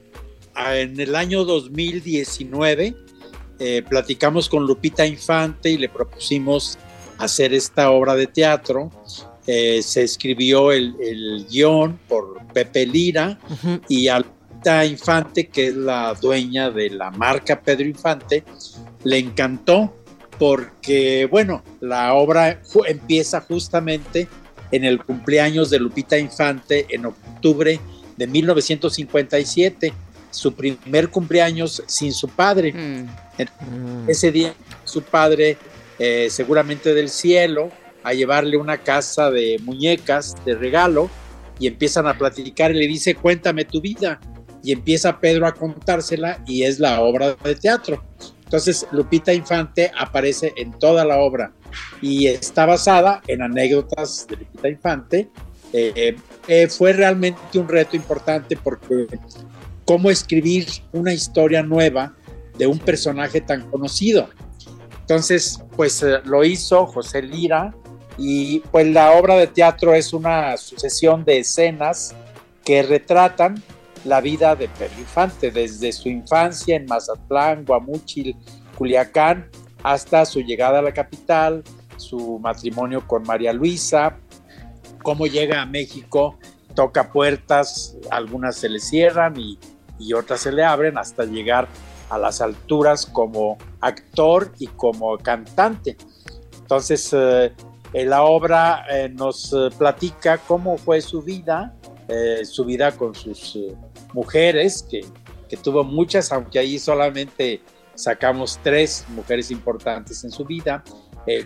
en 0.55 0.99
el 0.99 1.15
año 1.15 1.45
2019 1.45 2.95
eh, 3.59 3.83
platicamos 3.87 4.49
con 4.49 4.65
Lupita 4.65 5.05
Infante 5.05 5.69
y 5.69 5.77
le 5.77 5.89
propusimos 5.89 6.77
hacer 7.17 7.53
esta 7.53 7.91
obra 7.91 8.15
de 8.15 8.27
teatro. 8.27 8.91
Eh, 9.45 9.81
se 9.83 10.03
escribió 10.03 10.71
el, 10.71 11.45
guion 11.49 11.99
por 12.07 12.45
Pepe 12.53 12.85
Lira 12.85 13.39
y 13.87 14.07
a 14.07 14.19
Lupita 14.19 14.85
Infante, 14.85 15.47
que 15.47 15.67
es 15.67 15.75
la 15.75 16.13
dueña 16.13 16.71
de 16.71 16.89
la 16.89 17.11
marca 17.11 17.61
Pedro 17.61 17.87
Infante, 17.87 18.43
le 19.03 19.17
encantó 19.19 19.93
porque, 20.39 21.27
bueno, 21.29 21.63
la 21.79 22.13
obra 22.13 22.61
empieza 22.87 23.41
justamente 23.41 24.27
en 24.71 24.83
el 24.83 25.03
cumpleaños 25.03 25.69
de 25.69 25.79
Lupita 25.79 26.17
Infante 26.17 26.87
en 26.89 27.05
octubre 27.05 27.79
de 28.17 28.27
1957 28.27 29.93
su 30.33 30.53
primer 30.53 31.09
cumpleaños 31.09 31.83
sin 31.85 32.11
su 32.11 32.27
padre. 32.27 32.73
Mm. 32.73 33.05
Mm. 33.37 34.09
Ese 34.09 34.31
día 34.31 34.53
su 34.83 35.01
padre, 35.03 35.57
eh, 35.99 36.27
seguramente 36.29 36.93
del 36.93 37.09
cielo, 37.09 37.69
a 38.03 38.13
llevarle 38.13 38.57
una 38.57 38.77
casa 38.77 39.31
de 39.31 39.59
muñecas 39.63 40.35
de 40.45 40.55
regalo 40.55 41.09
y 41.59 41.67
empiezan 41.67 42.07
a 42.07 42.17
platicar 42.17 42.71
y 42.71 42.79
le 42.79 42.87
dice, 42.87 43.15
cuéntame 43.15 43.65
tu 43.65 43.79
vida. 43.79 44.19
Y 44.65 44.71
empieza 44.71 45.19
Pedro 45.19 45.45
a 45.45 45.53
contársela 45.53 46.41
y 46.47 46.63
es 46.63 46.79
la 46.79 47.01
obra 47.01 47.35
de 47.43 47.55
teatro. 47.55 48.03
Entonces 48.45 48.87
Lupita 48.91 49.33
Infante 49.33 49.91
aparece 49.97 50.53
en 50.55 50.71
toda 50.79 51.03
la 51.03 51.17
obra 51.17 51.51
y 52.01 52.27
está 52.27 52.65
basada 52.65 53.21
en 53.27 53.41
anécdotas 53.41 54.25
de 54.29 54.37
Lupita 54.37 54.69
Infante. 54.69 55.29
Eh, 55.73 56.15
eh, 56.47 56.67
fue 56.67 56.93
realmente 56.93 57.57
un 57.57 57.67
reto 57.67 57.95
importante 57.95 58.55
porque 58.55 59.07
cómo 59.85 60.09
escribir 60.09 60.67
una 60.91 61.13
historia 61.13 61.63
nueva 61.63 62.15
de 62.57 62.67
un 62.67 62.79
personaje 62.79 63.41
tan 63.41 63.69
conocido. 63.69 64.29
Entonces, 65.01 65.61
pues 65.75 66.01
eh, 66.03 66.19
lo 66.25 66.43
hizo 66.43 66.85
José 66.85 67.21
Lira 67.21 67.73
y 68.17 68.59
pues 68.71 68.87
la 68.87 69.13
obra 69.13 69.35
de 69.35 69.47
teatro 69.47 69.93
es 69.93 70.13
una 70.13 70.55
sucesión 70.57 71.25
de 71.25 71.39
escenas 71.39 72.15
que 72.63 72.83
retratan 72.83 73.61
la 74.05 74.21
vida 74.21 74.55
de 74.55 74.67
Pedro 74.67 74.99
Infante, 74.99 75.51
desde 75.51 75.91
su 75.91 76.09
infancia 76.09 76.75
en 76.75 76.85
Mazatlán, 76.85 77.65
Guamúchil, 77.65 78.35
Culiacán, 78.77 79.49
hasta 79.81 80.25
su 80.25 80.41
llegada 80.41 80.79
a 80.79 80.81
la 80.81 80.93
capital, 80.93 81.63
su 81.97 82.39
matrimonio 82.39 83.05
con 83.07 83.23
María 83.23 83.53
Luisa, 83.53 84.17
cómo 85.03 85.27
llega 85.27 85.61
a 85.61 85.65
México, 85.65 86.37
toca 86.75 87.11
puertas, 87.11 87.97
algunas 88.09 88.55
se 88.57 88.69
le 88.69 88.79
cierran 88.79 89.39
y 89.39 89.57
y 90.03 90.13
otras 90.13 90.41
se 90.41 90.51
le 90.51 90.63
abren 90.63 90.97
hasta 90.97 91.25
llegar 91.25 91.67
a 92.09 92.17
las 92.17 92.41
alturas 92.41 93.05
como 93.05 93.57
actor 93.81 94.51
y 94.59 94.67
como 94.67 95.17
cantante. 95.17 95.97
Entonces, 96.59 97.13
eh, 97.13 97.51
la 97.93 98.23
obra 98.23 98.85
eh, 98.89 99.09
nos 99.09 99.53
eh, 99.53 99.69
platica 99.77 100.37
cómo 100.37 100.77
fue 100.77 101.01
su 101.01 101.21
vida, 101.21 101.75
su 102.43 102.65
vida 102.65 102.91
con 102.91 103.15
sus 103.15 103.57
mujeres, 104.13 104.85
que, 104.87 105.01
que, 105.49 105.57
tuvo 105.57 105.83
muchas, 105.83 106.31
aunque 106.31 106.59
ahí 106.59 106.77
solamente 106.77 107.61
sacamos 107.95 108.59
tres 108.61 109.05
mujeres 109.15 109.49
importantes 109.49 110.23
en 110.23 110.29
su 110.29 110.45
vida, 110.45 110.83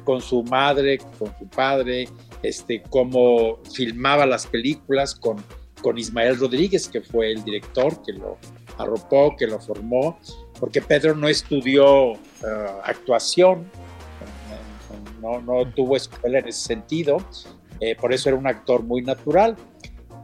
con 0.03 0.19
su 0.19 0.43
madre, 0.43 0.97
con 1.19 1.33
su 1.39 1.47
padre, 1.47 2.09
este, 2.41 2.83
cómo 2.89 3.59
filmaba 3.71 4.25
las 4.25 4.45
películas 4.47 5.15
con 5.15 5.37
con 5.88 5.97
Ismael 5.97 6.38
Rodríguez, 6.38 6.89
que 6.89 7.00
fue 7.00 7.32
el 7.32 7.45
director 7.45 8.04
que 8.04 8.12
lo 8.12 8.38
arropó, 8.78 9.38
que 9.38 9.47
lo 9.47 9.58
formó, 9.58 10.19
porque 10.60 10.82
Pedro 10.82 11.15
no 11.15 11.30
estudió 11.30 12.12
eh, 12.12 12.17
actuación, 12.84 13.71
no, 15.21 15.39
no, 15.39 15.65
tuvo 15.71 15.95
escuela 15.95 16.39
en 16.39 16.50
ese 16.50 16.60
sentido, 16.60 17.19
eh, 17.80 17.95
por 17.95 18.12
eso 18.12 18.28
era 18.28 18.38
un 18.38 18.47
actor 18.47 18.84
muy 18.84 19.02
natural. 19.02 19.56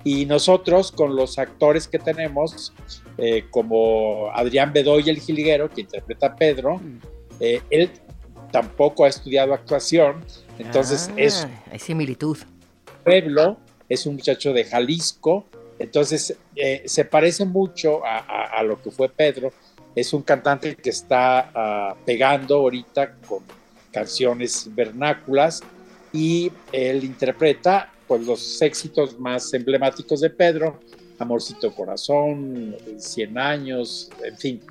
Y 0.03 0.25
nosotros, 0.25 0.91
con 0.91 1.15
los 1.15 1.39
actores 1.39 1.87
que 1.87 1.97
tenemos, 1.97 2.73
eh, 3.17 3.45
como 3.49 4.31
Adrián 4.33 4.73
Bedoy, 4.73 5.09
el 5.09 5.21
jilguero, 5.21 5.69
que 5.69 5.79
interpreta 5.79 6.27
a 6.27 6.35
Pedro, 6.35 6.75
mm. 6.75 6.99
él 7.69 7.89
tampoco 8.51 9.05
ha 9.05 9.07
estudiado 9.07 9.53
actuación, 9.53 10.25
entonces 10.59 11.09
ah, 11.09 11.15
es... 11.15 11.47
Hay 11.71 11.79
similitud. 11.79 12.37
Pueblo, 13.05 13.57
es 13.89 14.05
un 14.05 14.15
muchacho 14.15 14.53
de 14.53 14.63
Jalisco, 14.63 15.45
entonces 15.79 16.35
eh, 16.55 16.83
se 16.85 17.05
parece 17.05 17.45
mucho 17.45 18.01
a, 18.05 18.61
lo 18.63 18.81
que 18.81 18.91
fue 18.91 19.09
Pedro. 19.09 19.51
Es 19.95 20.13
un 20.13 20.21
cantante 20.21 20.75
que 20.75 20.89
está 20.89 21.51
ah, 21.53 21.95
pegando 22.05 22.55
ahorita 22.55 23.15
con 23.27 23.43
canciones 23.91 24.69
vernáculas 24.73 25.61
y 26.11 26.51
él 26.71 27.03
interpreta 27.03 27.91
pues, 28.07 28.21
los 28.25 28.61
éxitos 28.61 29.19
más 29.19 29.53
emblemáticos 29.53 30.21
de 30.21 30.29
Pedro, 30.29 30.79
Amorcito 31.19 31.73
Corazón, 31.73 32.75
Cien 32.97 33.37
Años, 33.37 34.09
en 34.23 34.37
fin. 34.37 34.61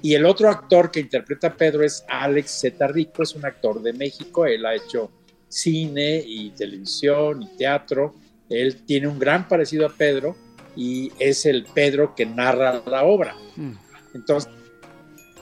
Y 0.00 0.14
el 0.14 0.24
otro 0.26 0.48
actor 0.48 0.90
que 0.90 1.00
interpreta 1.00 1.54
Pedro 1.54 1.84
es 1.84 2.04
Alex 2.08 2.60
Zeta 2.60 2.88
Rico, 2.88 3.22
es 3.22 3.34
un 3.34 3.44
actor 3.44 3.80
de 3.80 3.92
México, 3.92 4.46
él 4.46 4.66
ha 4.66 4.74
hecho 4.74 5.10
cine 5.48 6.22
y 6.26 6.50
televisión 6.50 7.42
y 7.42 7.56
teatro 7.56 8.14
él 8.60 8.84
tiene 8.84 9.08
un 9.08 9.18
gran 9.18 9.48
parecido 9.48 9.86
a 9.86 9.90
Pedro 9.90 10.36
y 10.76 11.12
es 11.18 11.46
el 11.46 11.64
Pedro 11.64 12.14
que 12.14 12.26
narra 12.26 12.82
la 12.86 13.04
obra. 13.04 13.34
Mm. 13.56 13.72
Entonces, 14.14 14.50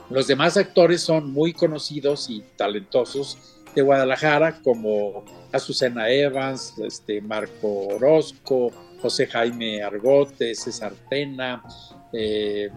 los 0.09 0.27
demás 0.27 0.57
actores 0.57 1.01
son 1.01 1.31
muy 1.31 1.53
conocidos 1.53 2.29
y 2.29 2.43
talentosos 2.57 3.37
de 3.73 3.81
Guadalajara, 3.81 4.59
como 4.61 5.23
Azucena 5.51 6.09
Evans, 6.09 6.73
este, 6.79 7.21
Marco 7.21 7.87
Orozco, 7.87 8.71
José 9.01 9.27
Jaime 9.27 9.81
Argote, 9.81 10.53
César 10.53 10.93
Tena, 11.09 11.63
eh, 12.11 12.69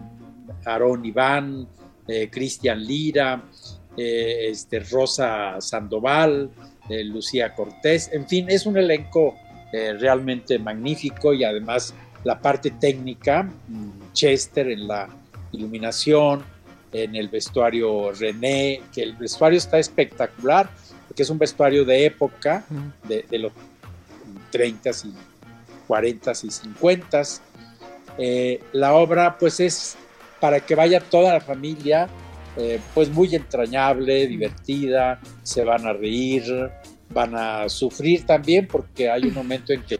Aarón 0.65 1.05
Iván, 1.05 1.67
eh, 2.07 2.29
Cristian 2.29 2.85
Lira, 2.85 3.43
eh, 3.97 4.47
este, 4.49 4.79
Rosa 4.79 5.59
Sandoval, 5.59 6.49
Lucía 6.87 7.55
Cortés, 7.55 8.11
en 8.13 8.27
fin, 8.27 8.45
es 8.47 8.67
un 8.67 8.77
elenco 8.77 9.35
eh, 9.71 9.93
realmente 9.99 10.57
magnífico 10.59 11.33
y 11.33 11.43
además 11.43 11.93
la 12.23 12.39
parte 12.39 12.71
técnica, 12.71 13.43
mm, 13.43 14.13
Chester 14.13 14.69
en 14.69 14.87
la 14.87 15.07
iluminación, 15.51 16.43
en 16.91 17.15
el 17.15 17.27
vestuario 17.27 18.11
René, 18.11 18.81
que 18.93 19.03
el 19.03 19.13
vestuario 19.13 19.57
está 19.57 19.77
espectacular, 19.79 20.69
porque 21.07 21.23
es 21.23 21.29
un 21.29 21.37
vestuario 21.37 21.83
de 21.83 22.05
época, 22.05 22.65
de, 23.07 23.25
los 23.37 23.51
30 24.51 24.89
y 24.89 25.13
40 25.87 26.31
y 26.31 26.49
50 26.49 27.23
eh, 28.17 28.61
la 28.71 28.93
obra 28.93 29.37
pues 29.37 29.59
es 29.59 29.97
para 30.39 30.59
que 30.59 30.75
vaya 30.75 30.99
toda 30.99 31.33
la 31.33 31.41
familia, 31.41 32.07
eh, 32.57 32.79
pues 32.93 33.09
muy 33.09 33.35
entrañable, 33.35 34.27
divertida, 34.27 35.19
se 35.43 35.63
van 35.63 35.85
a 35.85 35.93
reír, 35.93 36.43
van 37.15 37.33
a 37.33 37.69
sufrir 37.69 38.25
también 38.25 38.67
porque 38.67 39.09
hay 39.09 39.23
un 39.23 39.33
momento 39.33 39.71
en 39.71 39.81
que 39.83 39.97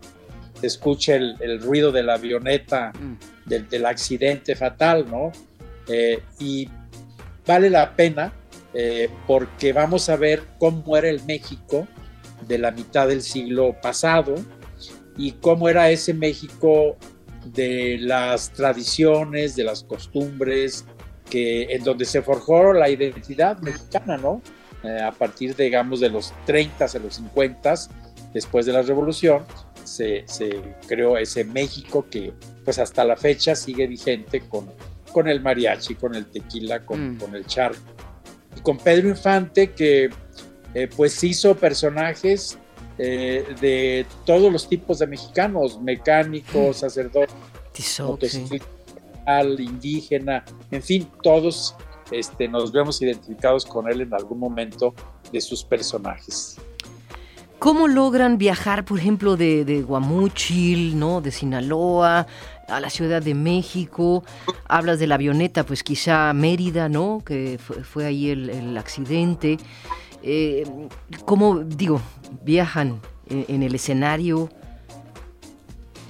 se 0.59 0.67
escucha 0.67 1.15
el, 1.15 1.61
ruido 1.61 1.91
de 1.93 2.03
la 2.03 2.15
avioneta 2.15 2.91
mm. 2.91 3.49
del, 3.49 3.85
accidente 3.85 4.55
fatal, 4.55 5.09
¿no? 5.09 5.31
Eh, 5.87 6.21
y 6.39 6.69
vale 7.47 7.69
la 7.69 7.95
pena 7.95 8.33
eh, 8.73 9.09
porque 9.25 9.71
vamos 9.71 10.09
a 10.09 10.17
ver 10.17 10.43
cómo 10.59 10.97
era 10.97 11.09
el 11.09 11.23
México 11.23 11.87
de 12.47 12.57
la 12.57 12.71
mitad 12.71 13.07
del 13.07 13.21
siglo 13.21 13.75
pasado 13.81 14.35
y 15.17 15.31
cómo 15.33 15.69
era 15.69 15.89
ese 15.89 16.13
México 16.13 16.97
de 17.45 17.97
las 18.01 18.51
tradiciones, 18.51 19.55
de 19.55 19.63
las 19.63 19.83
costumbres, 19.83 20.83
que 21.29 21.63
en 21.73 21.83
donde 21.85 22.03
se 22.03 22.21
forjó 22.21 22.73
la 22.73 22.89
identidad 22.89 23.59
mexicana, 23.59 24.17
¿no? 24.17 24.41
Eh, 24.85 25.01
a 25.01 25.11
partir, 25.11 25.55
digamos, 25.55 25.99
de 25.99 26.09
los 26.09 26.33
30 26.45 26.85
a 26.85 26.99
los 26.99 27.15
50, 27.15 27.73
después 28.33 28.65
de 28.65 28.73
la 28.73 28.81
revolución, 28.81 29.43
se, 29.83 30.25
creó 30.87 31.17
ese 31.17 31.43
México 31.43 32.05
que 32.09 32.33
pues 32.63 32.79
hasta 32.79 33.03
la 33.03 33.15
fecha 33.15 33.55
sigue 33.55 33.87
vigente 33.87 34.41
con, 34.41 34.69
con 35.11 35.27
el 35.27 35.41
mariachi, 35.41 35.95
con 35.95 36.15
el 36.15 36.25
tequila, 36.25 36.85
con, 36.85 37.15
mm. 37.15 37.17
con 37.19 37.35
el 37.35 37.45
charco. 37.45 37.79
Y 38.57 38.61
con 38.61 38.77
Pedro 38.77 39.09
Infante 39.09 39.71
que 39.71 40.09
eh, 40.73 40.89
pues 40.95 41.23
hizo 41.23 41.55
personajes 41.55 42.57
eh, 42.97 43.45
de 43.59 44.05
todos 44.25 44.51
los 44.51 44.67
tipos 44.67 44.99
de 44.99 45.07
mexicanos, 45.07 45.81
mecánicos, 45.81 46.77
sacerdotes, 46.77 47.33
al 49.25 49.59
indígena, 49.59 50.45
en 50.71 50.83
fin, 50.83 51.09
todos 51.21 51.75
este, 52.11 52.47
nos 52.47 52.71
vemos 52.71 53.01
identificados 53.01 53.65
con 53.65 53.89
él 53.89 54.01
en 54.01 54.13
algún 54.13 54.39
momento 54.39 54.93
de 55.31 55.41
sus 55.41 55.63
personajes. 55.63 56.57
¿Cómo 57.59 57.87
logran 57.87 58.37
viajar, 58.37 58.85
por 58.85 58.99
ejemplo, 58.99 59.37
de, 59.37 59.65
de 59.65 59.81
Guamúchil, 59.81 60.99
¿no? 60.99 61.21
de 61.21 61.31
Sinaloa, 61.31 62.27
a 62.67 62.79
la 62.79 62.89
Ciudad 62.89 63.21
de 63.21 63.33
México? 63.33 64.23
Hablas 64.67 64.99
de 64.99 65.07
la 65.07 65.15
avioneta, 65.15 65.65
pues 65.65 65.81
quizá 65.81 66.31
Mérida, 66.33 66.89
¿no? 66.89 67.23
Que 67.25 67.57
fue, 67.57 68.05
ahí 68.05 68.29
el, 68.29 68.77
accidente. 68.77 69.57
Eh, 70.21 70.65
¿Cómo, 71.25 71.59
digo, 71.59 72.01
viajan 72.43 72.99
en, 73.29 73.63
el 73.63 73.73
escenario? 73.73 74.49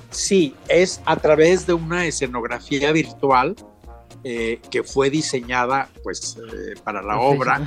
Sí, 0.09 0.55
es 0.67 1.01
a 1.05 1.15
través 1.17 1.67
de 1.67 1.73
una 1.73 2.05
escenografía 2.05 2.91
virtual 2.91 3.55
eh, 4.27 4.59
que 4.71 4.81
fue 4.81 5.11
diseñada 5.11 5.87
pues 6.03 6.35
eh, 6.37 6.73
para 6.83 7.03
la 7.03 7.19
obra. 7.19 7.61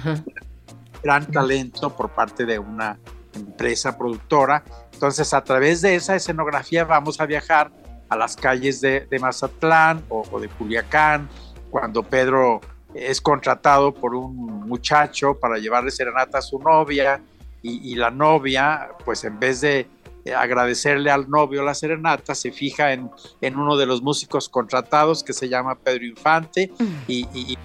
Gran 1.01 1.31
talento 1.31 1.95
por 1.95 2.11
parte 2.11 2.45
de 2.47 2.59
una 2.59 2.99
empresa 3.33 3.97
productora. 3.97 4.65
Entonces, 4.93 5.33
a 5.33 5.45
través 5.45 5.83
de 5.83 5.95
esa 5.95 6.17
escenografía 6.17 6.85
vamos 6.85 7.21
a 7.21 7.27
viajar 7.27 7.71
a 8.09 8.17
las 8.17 8.35
calles 8.35 8.81
de, 8.81 9.07
Mazatlán 9.21 10.03
o, 10.09 10.41
de 10.41 10.49
Culiacán, 10.49 11.29
cuando 11.71 12.03
Pedro 12.03 12.61
es 12.93 13.21
contratado 13.21 13.95
por 13.95 14.17
un 14.17 14.67
muchacho 14.67 15.39
para 15.39 15.59
llevarle 15.59 15.93
serenata 15.93 16.39
a 16.39 16.43
su 16.43 16.59
novia 16.59 17.23
y, 17.63 17.95
la 17.95 18.11
novia, 18.11 18.89
pues 19.05 19.23
en 19.23 19.39
vez 19.39 19.61
de 19.61 19.87
agradecerle 20.35 21.11
al 21.11 21.29
novio 21.29 21.63
la 21.63 21.75
serenata, 21.75 22.35
se 22.35 22.53
fija 22.53 22.93
en, 22.93 23.11
en, 23.41 23.57
uno 23.57 23.77
de 23.77 23.87
los 23.87 24.03
músicos 24.03 24.49
contratados 24.49 25.23
que 25.23 25.33
se 25.33 25.49
llama 25.49 25.77
Pedro 25.77 26.05
Infante 26.05 26.73
y, 27.07 27.27
y, 27.35 27.59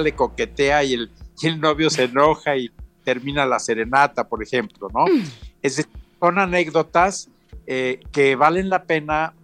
le 0.00 0.14
coquetea 0.14 0.84
y 0.84 0.94
el, 0.94 1.10
el 1.42 1.60
novio 1.60 1.90
se 1.90 2.04
enoja 2.04 2.56
y 2.56 2.70
termina 3.04 3.46
la 3.46 3.58
serenata, 3.58 4.28
por 4.28 4.42
ejemplo, 4.42 4.88
¿no? 4.92 5.04
Es 5.62 5.86
son 6.20 6.38
anécdotas 6.38 7.28
eh, 7.66 8.00
que 8.12 8.36
valen 8.36 8.68
la 8.68 8.84
pena, 8.84 9.34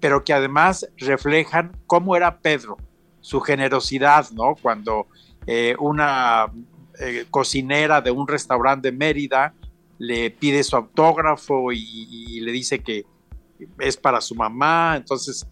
pero 0.00 0.24
que 0.24 0.32
además 0.32 0.88
reflejan 0.98 1.76
cómo 1.86 2.16
era 2.16 2.38
Pedro, 2.38 2.76
su 3.20 3.40
generosidad, 3.40 4.30
¿no? 4.30 4.54
Cuando 4.60 5.06
eh, 5.46 5.76
una 5.78 6.46
eh, 6.98 7.26
cocinera 7.30 8.00
de 8.00 8.10
un 8.10 8.26
restaurante 8.26 8.90
de 8.90 8.96
Mérida 8.96 9.54
le 9.98 10.30
pide 10.30 10.62
su 10.62 10.76
autógrafo 10.76 11.72
y, 11.72 12.40
le 12.40 12.52
dice 12.52 12.80
que 12.80 13.04
es 13.78 13.96
para 13.96 14.20
su 14.20 14.34
mamá, 14.34 14.94
entonces 14.96 15.46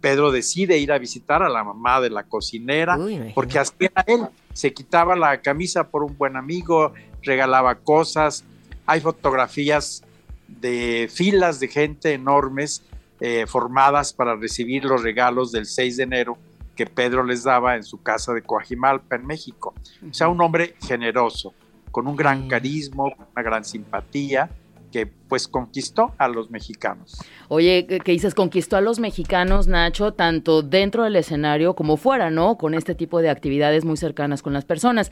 Pedro 0.00 0.30
decide 0.30 0.78
ir 0.78 0.92
a 0.92 0.98
visitar 0.98 1.42
a 1.42 1.48
la 1.48 1.64
mamá 1.64 2.00
de 2.00 2.10
la 2.10 2.24
cocinera, 2.24 2.98
porque 3.34 3.58
así 3.58 3.72
era 3.80 4.04
él, 4.06 4.26
se 4.52 4.72
quitaba 4.72 5.16
la 5.16 5.40
camisa 5.40 5.88
por 5.88 6.02
un 6.02 6.16
buen 6.16 6.36
amigo, 6.36 6.92
regalaba 7.22 7.76
cosas, 7.76 8.44
hay 8.86 9.00
fotografías 9.00 10.02
de 10.48 11.08
filas 11.12 11.60
de 11.60 11.68
gente 11.68 12.12
enormes 12.14 12.82
eh, 13.20 13.46
formadas 13.46 14.12
para 14.12 14.34
recibir 14.34 14.84
los 14.84 15.02
regalos 15.02 15.52
del 15.52 15.66
6 15.66 15.96
de 15.98 16.02
enero 16.02 16.38
que 16.74 16.86
Pedro 16.86 17.24
les 17.24 17.42
daba 17.42 17.76
en 17.76 17.82
su 17.82 18.02
casa 18.02 18.32
de 18.32 18.42
Coajimalpa, 18.42 19.16
en 19.16 19.26
México. 19.26 19.74
O 20.08 20.14
sea, 20.14 20.28
un 20.28 20.40
hombre 20.40 20.76
generoso, 20.86 21.52
con 21.98 22.06
un 22.06 22.14
gran 22.14 22.46
carisma, 22.46 23.06
una 23.06 23.42
gran 23.42 23.64
simpatía, 23.64 24.48
que 24.92 25.04
pues 25.04 25.48
conquistó 25.48 26.12
a 26.16 26.28
los 26.28 26.48
mexicanos. 26.48 27.18
Oye, 27.48 27.88
¿qué 27.88 28.12
dices? 28.12 28.36
Conquistó 28.36 28.76
a 28.76 28.80
los 28.80 29.00
mexicanos, 29.00 29.66
Nacho, 29.66 30.12
tanto 30.12 30.62
dentro 30.62 31.02
del 31.02 31.16
escenario 31.16 31.74
como 31.74 31.96
fuera, 31.96 32.30
¿no? 32.30 32.56
Con 32.56 32.74
este 32.74 32.94
tipo 32.94 33.20
de 33.20 33.30
actividades 33.30 33.84
muy 33.84 33.96
cercanas 33.96 34.42
con 34.42 34.52
las 34.52 34.64
personas. 34.64 35.10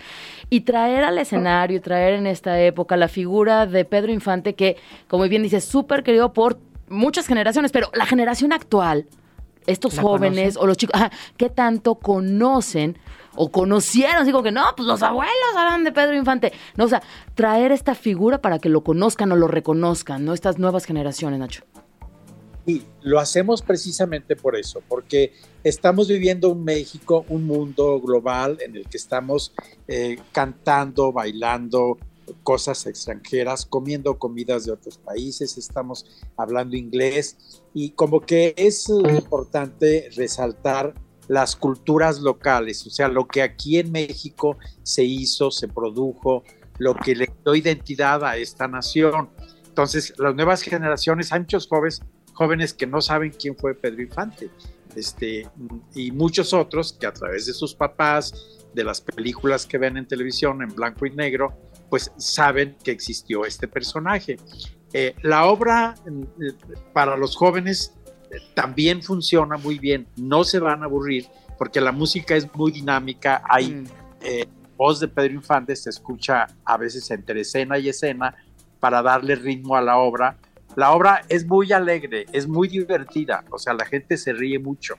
Y 0.48 0.60
traer 0.60 1.02
al 1.02 1.18
escenario, 1.18 1.80
traer 1.80 2.14
en 2.14 2.28
esta 2.28 2.60
época 2.60 2.96
la 2.96 3.08
figura 3.08 3.66
de 3.66 3.84
Pedro 3.84 4.12
Infante, 4.12 4.54
que, 4.54 4.76
como 5.08 5.24
bien 5.24 5.42
dices, 5.42 5.64
súper 5.64 6.04
querido 6.04 6.32
por 6.32 6.60
muchas 6.88 7.26
generaciones, 7.26 7.72
pero 7.72 7.90
la 7.94 8.06
generación 8.06 8.52
actual, 8.52 9.06
estos 9.66 9.98
jóvenes 9.98 10.56
o 10.56 10.68
los 10.68 10.76
chicos, 10.76 11.00
¿qué 11.36 11.50
tanto 11.50 11.96
conocen 11.96 12.96
o 13.36 13.50
conocieron? 13.50 14.24
Digo 14.26 14.42
que 14.42 14.52
no, 14.52 14.64
pues 14.76 14.86
los 14.86 15.02
abuelos 15.02 15.34
hablan 15.56 15.84
de 15.84 15.92
Pedro 15.92 16.14
Infante. 16.14 16.52
No, 16.76 16.84
o 16.84 16.88
sea, 16.88 17.02
traer 17.34 17.72
esta 17.72 17.94
figura 17.94 18.40
para 18.40 18.58
que 18.58 18.68
lo 18.68 18.82
conozcan 18.82 19.32
o 19.32 19.36
lo 19.36 19.48
reconozcan, 19.48 20.24
¿no? 20.24 20.32
Estas 20.32 20.58
nuevas 20.58 20.84
generaciones, 20.84 21.38
Nacho. 21.38 21.62
Y 22.66 22.82
lo 23.02 23.20
hacemos 23.20 23.62
precisamente 23.62 24.34
por 24.34 24.56
eso, 24.56 24.82
porque 24.88 25.32
estamos 25.62 26.08
viviendo 26.08 26.50
un 26.50 26.64
México, 26.64 27.24
un 27.28 27.44
mundo 27.46 28.00
global 28.00 28.58
en 28.60 28.74
el 28.74 28.88
que 28.88 28.96
estamos 28.96 29.54
eh, 29.86 30.18
cantando, 30.32 31.12
bailando, 31.12 31.96
cosas 32.42 32.86
extranjeras, 32.86 33.66
comiendo 33.66 34.18
comidas 34.18 34.64
de 34.64 34.72
otros 34.72 34.98
países, 34.98 35.56
estamos 35.58 36.06
hablando 36.36 36.76
inglés 36.76 37.62
y 37.72 37.90
como 37.90 38.20
que 38.20 38.54
es 38.56 38.88
importante 38.88 40.10
resaltar 40.16 40.94
las 41.28 41.56
culturas 41.56 42.20
locales, 42.20 42.86
o 42.86 42.90
sea, 42.90 43.08
lo 43.08 43.26
que 43.26 43.42
aquí 43.42 43.78
en 43.78 43.90
México 43.92 44.58
se 44.82 45.04
hizo, 45.04 45.50
se 45.50 45.68
produjo, 45.68 46.44
lo 46.78 46.94
que 46.94 47.14
le 47.14 47.32
dio 47.44 47.54
identidad 47.54 48.24
a 48.24 48.36
esta 48.36 48.68
nación. 48.68 49.30
Entonces, 49.66 50.14
las 50.18 50.34
nuevas 50.34 50.62
generaciones, 50.62 51.32
hay 51.32 51.40
muchos 51.40 51.66
jóvenes, 51.66 52.02
jóvenes 52.32 52.74
que 52.74 52.86
no 52.86 53.00
saben 53.00 53.32
quién 53.32 53.56
fue 53.56 53.74
Pedro 53.74 54.02
Infante, 54.02 54.50
este, 54.94 55.48
y 55.94 56.10
muchos 56.10 56.54
otros 56.54 56.92
que 56.92 57.06
a 57.06 57.12
través 57.12 57.46
de 57.46 57.52
sus 57.52 57.74
papás, 57.74 58.32
de 58.72 58.84
las 58.84 59.00
películas 59.00 59.66
que 59.66 59.78
ven 59.78 59.96
en 59.96 60.06
televisión 60.06 60.62
en 60.62 60.74
blanco 60.74 61.06
y 61.06 61.10
negro, 61.10 61.54
pues 61.88 62.12
saben 62.18 62.76
que 62.82 62.90
existió 62.90 63.44
este 63.44 63.68
personaje. 63.68 64.38
Eh, 64.92 65.14
la 65.22 65.46
obra 65.46 65.94
eh, 66.06 66.52
para 66.92 67.16
los 67.16 67.36
jóvenes 67.36 67.95
también 68.54 69.02
funciona 69.02 69.56
muy 69.56 69.78
bien, 69.78 70.06
no 70.16 70.44
se 70.44 70.58
van 70.58 70.82
a 70.82 70.86
aburrir 70.86 71.26
porque 71.58 71.80
la 71.80 71.92
música 71.92 72.36
es 72.36 72.54
muy 72.54 72.70
dinámica, 72.70 73.42
hay 73.48 73.70
mm. 73.70 73.86
voz 74.76 75.00
de 75.00 75.08
Pedro 75.08 75.34
Infante, 75.34 75.74
se 75.74 75.90
escucha 75.90 76.46
a 76.64 76.76
veces 76.76 77.10
entre 77.10 77.40
escena 77.40 77.78
y 77.78 77.88
escena 77.88 78.34
para 78.78 79.02
darle 79.02 79.36
ritmo 79.36 79.74
a 79.74 79.80
la 79.80 79.96
obra. 79.96 80.36
La 80.74 80.92
obra 80.92 81.24
es 81.28 81.46
muy 81.46 81.72
alegre, 81.72 82.26
es 82.32 82.46
muy 82.46 82.68
divertida, 82.68 83.44
o 83.50 83.58
sea, 83.58 83.72
la 83.72 83.86
gente 83.86 84.18
se 84.18 84.34
ríe 84.34 84.58
mucho, 84.58 84.96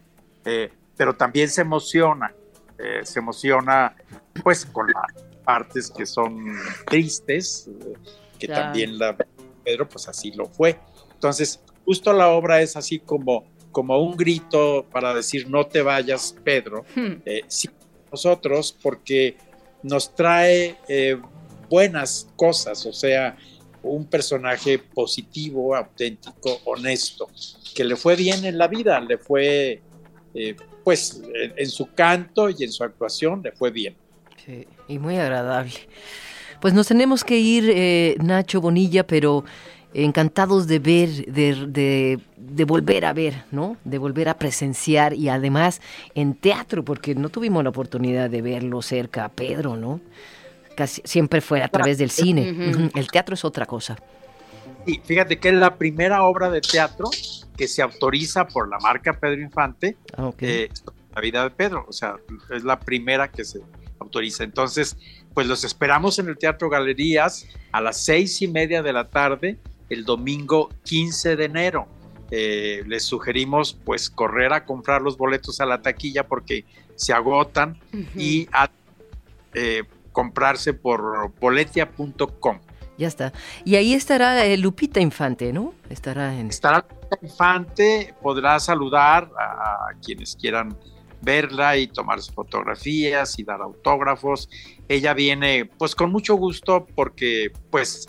pero 0.95 1.15
también 1.15 1.50
se 1.50 1.62
emociona, 1.62 2.34
se 3.04 3.19
emociona 3.19 3.95
pues 4.43 4.65
con 4.65 4.88
la 4.88 5.06
partes 5.47 5.89
que 5.89 6.06
son 6.06 6.58
tristes, 6.88 7.69
que 8.38 8.50
también 8.50 8.97
la 9.00 9.15
Pedro, 9.63 9.88
pues 9.88 10.10
así 10.10 10.32
lo 10.34 10.45
fue. 10.47 10.78
Entonces, 11.13 11.62
justo 11.88 12.12
la 12.12 12.30
obra 12.30 12.62
es 12.62 12.76
así 12.76 13.00
como, 13.00 13.45
como 13.71 13.97
un 13.97 14.17
grito 14.17 14.86
para 14.91 15.13
decir, 15.13 15.50
no 15.50 15.65
te 15.65 15.82
vayas, 15.82 16.36
Pedro, 16.43 16.84
hmm. 16.93 17.13
eh, 17.26 17.41
sí, 17.47 17.69
nosotros, 18.12 18.78
porque 18.84 19.38
nos 19.82 20.13
trae 20.13 20.76
eh, 20.89 21.17
buenas 21.69 22.28
cosas, 22.36 22.86
o 22.86 22.91
sea, 22.91 23.38
un 23.82 24.06
personaje 24.06 24.80
positivo, 24.80 25.73
auténtico, 25.73 26.60
honesto, 26.65 27.30
que 27.73 27.86
le 27.86 27.95
fue 27.95 28.17
bien 28.17 28.43
en 28.43 28.58
la 28.58 28.67
vida, 28.67 29.00
le 29.00 29.17
fue, 29.17 29.82
eh, 30.34 30.56
pues, 30.84 31.21
en, 31.56 31.69
su 31.69 31.93
canto 31.93 32.50
y 32.50 32.65
en 32.65 32.71
su 32.71 32.84
actuación, 32.84 33.41
le 33.41 33.54
fue 33.54 33.71
bien 33.71 33.95
y 34.88 35.00
muy 35.00 35.17
agradable. 35.17 35.73
Pues 36.62 36.73
nos 36.73 36.88
tenemos 36.88 37.23
que 37.23 37.38
ir, 37.38 37.69
eh, 37.69 38.15
Nacho 38.19 38.62
Bonilla, 38.62 39.06
pero 39.06 39.43
encantados 40.03 40.67
de 40.67 40.79
ver, 40.79 41.10
de, 41.25 42.19
de, 42.38 42.63
volver 42.65 43.05
a 43.05 43.13
ver, 43.13 43.43
¿no? 43.51 43.77
De 43.83 43.97
volver 43.97 44.29
a 44.29 44.38
presenciar 44.38 45.13
y 45.13 45.29
además 45.29 45.81
en 46.15 46.36
teatro, 46.36 46.83
porque 46.83 47.15
no 47.15 47.29
tuvimos 47.29 47.63
la 47.63 47.69
oportunidad 47.71 48.29
de 48.29 48.41
verlo 48.41 48.81
cerca 48.81 49.25
a 49.25 49.29
Pedro, 49.29 49.75
¿no? 49.75 49.99
Casi 50.75 51.01
siempre 51.05 51.41
fue 51.41 51.63
a 51.63 51.67
través 51.67 51.97
del 51.97 52.12
cine. 52.12 52.89
El 52.93 53.07
teatro 53.07 53.33
es 53.33 53.43
otra 53.43 53.65
cosa. 53.65 53.97
Sí, 54.86 55.01
fíjate 55.03 55.39
que 55.39 55.49
es 55.49 55.55
la 55.55 55.75
primera 55.75 56.23
obra 56.23 56.49
de 56.49 56.62
teatro 56.62 57.10
que 57.57 57.67
se 57.67 57.81
autoriza 57.81 58.47
por 58.47 58.69
la 58.69 58.77
marca 58.79 59.13
Pedro 59.13 59.41
Infante, 59.41 59.97
Ah, 60.15 60.27
ok. 60.27 60.43
eh, 60.43 60.69
la 61.15 61.21
vida 61.21 61.43
de 61.43 61.49
Pedro, 61.49 61.86
o 61.89 61.91
sea, 61.91 62.15
es 62.55 62.63
la 62.63 62.79
primera 62.79 63.29
que 63.31 63.43
se 63.43 63.60
autoriza. 63.99 64.43
Entonces, 64.43 64.95
pues 65.33 65.47
los 65.47 65.63
esperamos 65.63 66.19
en 66.19 66.27
el 66.27 66.38
Teatro 66.38 66.69
Galerías 66.69 67.47
a 67.71 67.81
las 67.81 67.97
seis 68.05 68.41
y 68.43 68.47
media 68.47 68.81
de 68.83 68.93
la 68.93 69.10
tarde, 69.10 69.57
el 69.89 70.06
domingo 70.06 70.69
15 70.84 71.36
de 71.36 71.45
enero. 71.45 71.88
Eh, 72.30 72.84
les 72.88 73.04
sugerimos 73.04 73.78
pues 73.86 74.10
correr 74.10 74.52
a 74.52 74.65
comprar 74.65 75.02
los 75.02 75.17
boletos 75.17 75.62
a 75.62 75.65
la 75.65 75.82
taquilla 75.82 76.28
porque 76.28 76.65
se 76.95 77.13
agotan 77.13 77.80
y 78.15 78.50
a 78.52 78.69
eh, 79.54 79.84
comprarse 80.12 80.73
por 80.73 81.32
boletia.com. 81.39 82.60
Ya 82.97 83.08
está. 83.08 83.32
Y 83.63 83.76
ahí 83.76 83.93
estará 83.93 84.43
eh, 84.45 84.58
Lupita 84.58 85.00
Infante, 85.00 85.54
¿no? 85.54 85.73
Estará 85.89 86.38
en... 86.38 86.47
Estará 86.47 86.86
Infante, 87.21 88.13
podrá 88.21 88.60
saludar 88.60 89.32
a 89.38 89.91
quienes 90.04 90.36
quieran 90.36 90.76
verla 91.21 91.78
y 91.78 91.88
tomarse 91.88 92.32
fotografías 92.32 93.38
y 93.39 93.43
dar 93.43 93.62
autógrafos. 93.62 94.50
Ella 94.88 95.13
viene 95.13 95.69
pues 95.78 95.95
con 95.95 96.12
mucho 96.12 96.36
gusto 96.36 96.88
porque 96.95 97.52
pues 97.69 98.08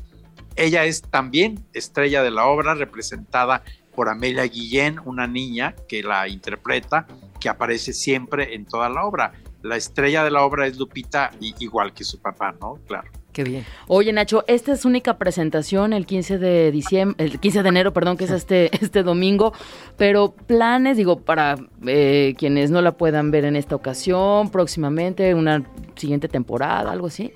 ella 0.58 0.84
es 0.84 1.02
también 1.02 1.64
estrella 1.72 2.22
de 2.22 2.30
la 2.30 2.46
obra 2.46 2.74
representada 2.74 3.62
por 3.94 4.08
Amelia 4.08 4.44
Guillén, 4.44 5.00
una 5.04 5.26
niña 5.26 5.74
que 5.88 6.02
la 6.02 6.28
interpreta, 6.28 7.06
que 7.40 7.48
aparece 7.48 7.92
siempre 7.92 8.54
en 8.54 8.64
toda 8.64 8.88
la 8.88 9.04
obra. 9.04 9.32
La 9.62 9.76
estrella 9.76 10.22
de 10.22 10.30
la 10.30 10.42
obra 10.44 10.66
es 10.66 10.78
Lupita, 10.78 11.30
y- 11.40 11.54
igual 11.58 11.92
que 11.92 12.04
su 12.04 12.20
papá, 12.20 12.54
¿no? 12.60 12.78
Claro. 12.86 13.08
Qué 13.32 13.44
bien. 13.44 13.64
Oye, 13.86 14.12
Nacho, 14.12 14.44
esta 14.48 14.72
es 14.72 14.80
su 14.80 14.88
única 14.88 15.16
presentación 15.18 15.92
el 15.92 16.06
15 16.06 16.38
de 16.38 16.72
diciembre, 16.72 17.24
el 17.24 17.38
15 17.38 17.62
de 17.62 17.68
enero, 17.68 17.92
perdón, 17.92 18.16
que 18.16 18.24
es 18.24 18.30
este, 18.30 18.70
este 18.84 19.02
domingo, 19.02 19.52
pero 19.96 20.32
planes, 20.32 20.96
digo, 20.96 21.20
para 21.20 21.56
eh, 21.86 22.34
quienes 22.38 22.70
no 22.70 22.80
la 22.82 22.92
puedan 22.96 23.30
ver 23.30 23.44
en 23.44 23.54
esta 23.56 23.74
ocasión, 23.76 24.50
próximamente, 24.50 25.34
una 25.34 25.64
siguiente 25.96 26.28
temporada, 26.28 26.90
algo 26.92 27.08
así. 27.08 27.32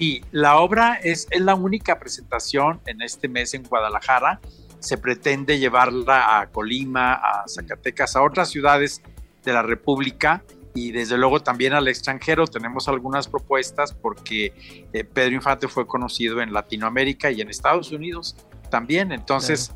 Y 0.00 0.24
la 0.32 0.58
obra 0.58 0.94
es, 0.94 1.26
es 1.30 1.42
la 1.42 1.54
única 1.54 1.98
presentación 1.98 2.80
en 2.86 3.02
este 3.02 3.28
mes 3.28 3.52
en 3.52 3.62
Guadalajara. 3.64 4.40
Se 4.78 4.96
pretende 4.96 5.58
llevarla 5.58 6.40
a 6.40 6.46
Colima, 6.50 7.12
a 7.12 7.44
Zacatecas, 7.46 8.16
a 8.16 8.22
otras 8.22 8.48
ciudades 8.48 9.02
de 9.44 9.52
la 9.52 9.62
República 9.62 10.42
y 10.74 10.90
desde 10.92 11.18
luego 11.18 11.40
también 11.40 11.74
al 11.74 11.86
extranjero. 11.86 12.46
Tenemos 12.46 12.88
algunas 12.88 13.28
propuestas 13.28 13.92
porque 13.92 14.86
eh, 14.94 15.04
Pedro 15.04 15.34
Infante 15.34 15.68
fue 15.68 15.86
conocido 15.86 16.40
en 16.40 16.54
Latinoamérica 16.54 17.30
y 17.30 17.42
en 17.42 17.50
Estados 17.50 17.92
Unidos 17.92 18.36
también. 18.70 19.12
Entonces 19.12 19.70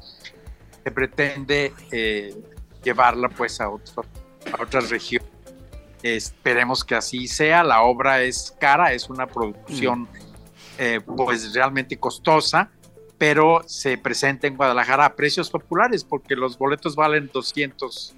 se 0.83 0.91
pretende 0.91 1.75
eh, 1.93 2.35
llevarla 2.83 3.29
pues 3.29 3.61
a, 3.61 3.69
otro- 3.69 4.07
a 4.59 4.63
otras 4.63 4.89
regiones. 4.89 5.34
Esperemos 6.05 6.85
que 6.85 6.95
así 6.95 7.27
sea. 7.27 7.65
La 7.65 7.81
obra 7.81 8.23
es 8.23 8.55
cara, 8.61 8.93
es 8.93 9.09
una 9.09 9.27
producción 9.27 10.07
eh, 10.77 11.01
pues 11.01 11.55
realmente 11.55 11.97
costosa, 11.97 12.71
pero 13.17 13.63
se 13.67 13.97
presenta 13.97 14.47
en 14.47 14.55
Guadalajara 14.55 15.07
a 15.07 15.17
precios 15.17 15.49
populares 15.49 16.05
porque 16.05 16.37
los 16.37 16.59
boletos 16.59 16.95
valen 16.95 17.31
200 17.33 18.15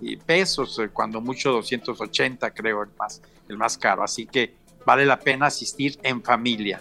y 0.00 0.16
pesos, 0.16 0.78
eh, 0.78 0.88
cuando 0.88 1.20
mucho 1.20 1.52
280 1.52 2.50
creo 2.52 2.82
el 2.84 2.88
más, 2.98 3.20
el 3.50 3.58
más 3.58 3.76
caro. 3.76 4.02
Así 4.02 4.24
que 4.24 4.54
vale 4.86 5.04
la 5.04 5.20
pena 5.20 5.48
asistir 5.48 5.98
en 6.02 6.22
familia. 6.22 6.80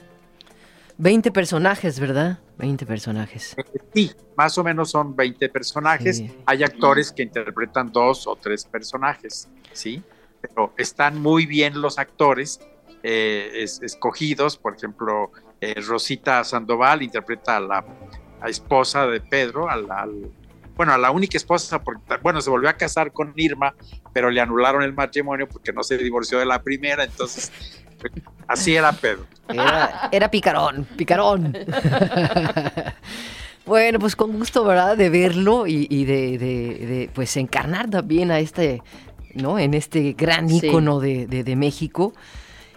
20 0.97 1.31
personajes, 1.33 1.99
¿verdad? 1.99 2.39
20 2.59 2.85
personajes. 2.85 3.57
Sí, 3.93 4.13
más 4.37 4.57
o 4.57 4.63
menos 4.63 4.91
son 4.91 5.17
20 5.17 5.49
personajes. 5.49 6.15
Sí. 6.15 6.33
Hay 6.45 6.63
actores 6.63 7.11
que 7.11 7.23
interpretan 7.23 7.91
dos 7.91 8.25
o 8.25 8.37
tres 8.37 8.63
personajes, 8.63 9.49
¿sí? 9.73 10.01
Pero 10.47 10.73
están 10.77 11.21
muy 11.21 11.45
bien 11.45 11.81
los 11.81 11.99
actores 11.99 12.59
eh, 13.03 13.51
es- 13.55 13.81
escogidos. 13.81 14.57
Por 14.57 14.75
ejemplo, 14.75 15.31
eh, 15.61 15.75
Rosita 15.85 16.43
Sandoval 16.43 17.01
interpreta 17.03 17.57
a 17.57 17.59
la 17.59 17.85
a 18.41 18.49
esposa 18.49 19.07
de 19.07 19.21
Pedro, 19.21 19.69
al, 19.69 19.89
al- 19.89 20.29
bueno, 20.75 20.91
a 20.93 20.97
la 20.97 21.09
única 21.09 21.37
esposa, 21.37 21.81
porque, 21.81 22.01
bueno, 22.21 22.41
se 22.41 22.49
volvió 22.49 22.69
a 22.69 22.73
casar 22.73 23.11
con 23.13 23.31
Irma, 23.37 23.73
pero 24.13 24.29
le 24.29 24.41
anularon 24.41 24.83
el 24.83 24.93
matrimonio 24.93 25.47
porque 25.47 25.71
no 25.71 25.81
se 25.83 25.97
divorció 25.97 26.37
de 26.37 26.45
la 26.45 26.61
primera, 26.61 27.05
entonces 27.05 27.51
así 28.47 28.75
era 28.75 28.91
Pedro. 28.91 29.25
Era, 30.11 30.29
picarón, 30.29 30.83
picarón. 30.97 31.53
bueno, 33.65 33.99
pues 33.99 34.15
con 34.15 34.31
gusto, 34.33 34.63
¿verdad? 34.65 34.97
De 34.97 35.09
verlo 35.09 35.65
y, 35.65 36.05
de- 36.05 36.37
de, 36.37 37.09
pues 37.13 37.35
encarnar 37.37 37.89
también 37.89 38.31
a 38.31 38.39
este, 38.39 38.81
¿no? 39.35 39.59
En 39.59 39.73
este 39.73 40.13
gran 40.13 40.49
Sí. 40.49 40.59
ícono 40.67 40.99
de, 40.99 41.27
de- 41.27 41.43
de 41.43 41.55
México. 41.55 42.13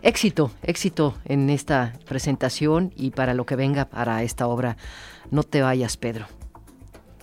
Éxito, 0.02 0.52
éxito 0.62 1.16
en 1.24 1.50
esta 1.50 1.92
presentación 2.06 2.92
y 2.96 3.10
para 3.10 3.34
lo 3.34 3.46
que 3.46 3.56
venga 3.56 3.86
para 3.86 4.22
esta 4.22 4.46
obra. 4.46 4.76
No 5.30 5.42
te 5.42 5.60
vayas, 5.62 5.96
Pedro. 5.96 6.26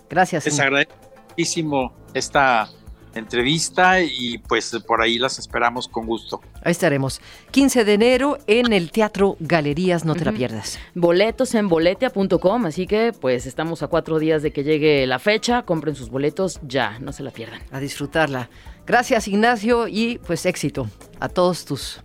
Gracias. 0.10 0.46
Les 0.46 0.60
agradezco 0.60 0.94
muchísimo 1.30 1.94
esta 2.14 2.70
entrevista 3.14 4.02
y 4.02 4.38
pues 4.40 4.72
por 4.86 5.02
ahí 5.02 5.18
las 5.18 5.40
esperamos 5.40 5.88
con 5.88 6.06
gusto. 6.06 6.42
Ahí 6.66 6.72
estaremos. 6.72 7.22
15 7.52 7.86
de 7.86 7.94
enero 7.94 8.40
en 8.48 8.74
el 8.74 8.92
Teatro 8.92 9.38
Galerías, 9.40 10.04
no 10.04 10.16
te 10.16 10.26
la 10.26 10.32
pierdas. 10.32 10.80
Boletos 10.96 11.54
en 11.54 11.70
boletia.com, 11.70 12.66
así 12.66 12.88
que 12.88 13.14
pues 13.14 13.46
estamos 13.46 13.84
a 13.84 13.88
cuatro 13.88 14.18
días 14.18 14.42
de 14.42 14.52
que 14.52 14.64
llegue 14.64 15.06
la 15.06 15.20
fecha, 15.20 15.62
compren 15.62 15.94
sus 15.94 16.10
boletos 16.10 16.60
ya, 16.64 16.98
no 17.00 17.12
se 17.12 17.22
la 17.22 17.30
pierdan. 17.30 17.62
A 17.72 17.80
disfrutarla. 17.80 18.50
Gracias, 18.88 19.28
Ignacio, 19.28 19.88
y 19.88 20.18
pues 20.26 20.48
éxito 20.48 20.88
a 21.20 21.30
todos 21.30 21.66
tus 21.66 22.02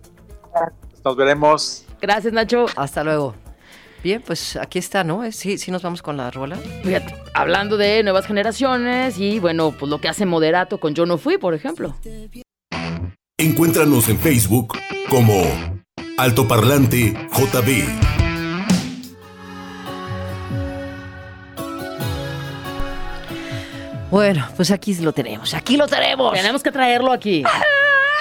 Nos 1.03 1.15
veremos. 1.15 1.85
Gracias, 1.99 2.31
Nacho. 2.31 2.67
Hasta 2.75 3.03
luego. 3.03 3.33
Bien, 4.03 4.21
pues 4.21 4.57
aquí 4.57 4.77
está, 4.77 5.03
¿no? 5.03 5.23
Eh, 5.23 5.31
Sí, 5.31 5.57
sí 5.57 5.71
nos 5.71 5.81
vamos 5.81 6.03
con 6.03 6.17
la 6.17 6.29
rola. 6.29 6.57
Fíjate, 6.83 7.15
hablando 7.33 7.77
de 7.77 8.03
nuevas 8.03 8.27
generaciones 8.27 9.17
y 9.17 9.39
bueno, 9.39 9.71
pues 9.71 9.89
lo 9.89 9.99
que 9.99 10.07
hace 10.07 10.27
Moderato 10.27 10.79
con 10.79 10.93
Yo 10.93 11.07
No 11.07 11.17
Fui, 11.17 11.39
por 11.39 11.55
ejemplo. 11.55 11.95
Encuéntranos 13.41 14.07
en 14.07 14.19
Facebook 14.19 14.77
como 15.09 15.41
Altoparlante 16.19 17.13
JB. 17.33 17.87
Bueno, 24.11 24.45
pues 24.55 24.69
aquí 24.69 24.93
lo 24.93 25.11
tenemos. 25.11 25.55
Aquí 25.55 25.75
lo 25.75 25.87
tenemos. 25.87 26.33
Tenemos 26.33 26.61
que 26.61 26.71
traerlo 26.71 27.11
aquí. 27.11 27.41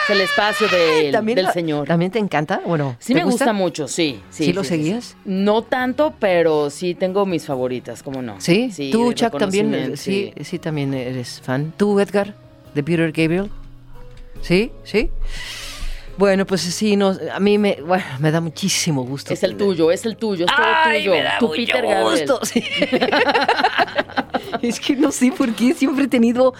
Es 0.05 0.09
el 0.09 0.23
espacio 0.23 0.69
del, 0.69 1.13
¿También 1.13 1.37
del 1.37 1.49
señor. 1.49 1.87
¿También 1.87 2.11
te 2.11 2.19
encanta? 2.19 2.63
Bueno, 2.65 2.97
Sí 2.99 3.13
¿te 3.13 3.19
me 3.21 3.25
gusta? 3.27 3.53
mucho, 3.53 3.89
sí. 3.89 4.23
¿Sí, 4.31 4.47
¿Sí 4.47 4.53
lo 4.55 4.65
seguías? 4.65 5.19
No 5.27 5.61
tanto, 5.61 6.15
pero 6.19 6.71
sí 6.71 6.95
tengo 6.95 7.27
mis 7.27 7.45
favoritas, 7.45 8.03
¿cómo 8.03 8.23
no? 8.23 8.41
Sí, 8.41 8.71
tú, 8.91 9.11
de 9.11 9.15
Chuck, 9.17 9.37
también, 9.39 9.75
eh, 9.75 9.97
sí, 9.99 10.33
sí, 10.41 10.59
también 10.59 10.95
eres 10.95 11.43
fan. 11.45 11.75
¿Tú, 11.77 12.01
Edgar, 12.01 12.35
de 12.75 12.83
Peter 12.83 13.13
Gabriel? 13.13 13.51
¿Sí? 14.43 14.73
¿Sí? 14.85 15.11
Bueno, 16.19 16.45
pues 16.45 16.61
sí, 16.61 16.97
no, 16.97 17.17
a 17.33 17.41
mí 17.41 17.57
me, 17.57 17.79
bueno, 17.81 18.05
me 18.19 18.31
da 18.31 18.41
muchísimo 18.43 19.05
gusto. 19.05 19.33
Es 19.33 19.43
el 19.43 19.57
tuyo, 19.57 19.91
es 19.91 20.05
el 20.05 20.17
tuyo, 20.17 20.45
es 20.45 20.55
todo 20.55 20.67
Ay, 20.67 20.99
tuyo. 21.01 21.13
me 21.13 21.23
da 21.23 21.39
Tu 21.39 21.47
mucho 21.47 21.57
Peter 21.57 21.85
gusto. 22.03 22.41
sí. 22.45 22.63
es 24.63 24.81
que 24.81 24.97
no 24.97 25.11
sé 25.13 25.33
por 25.33 25.55
qué 25.55 25.73
siempre 25.73 26.05
he 26.05 26.09
tenido, 26.09 26.53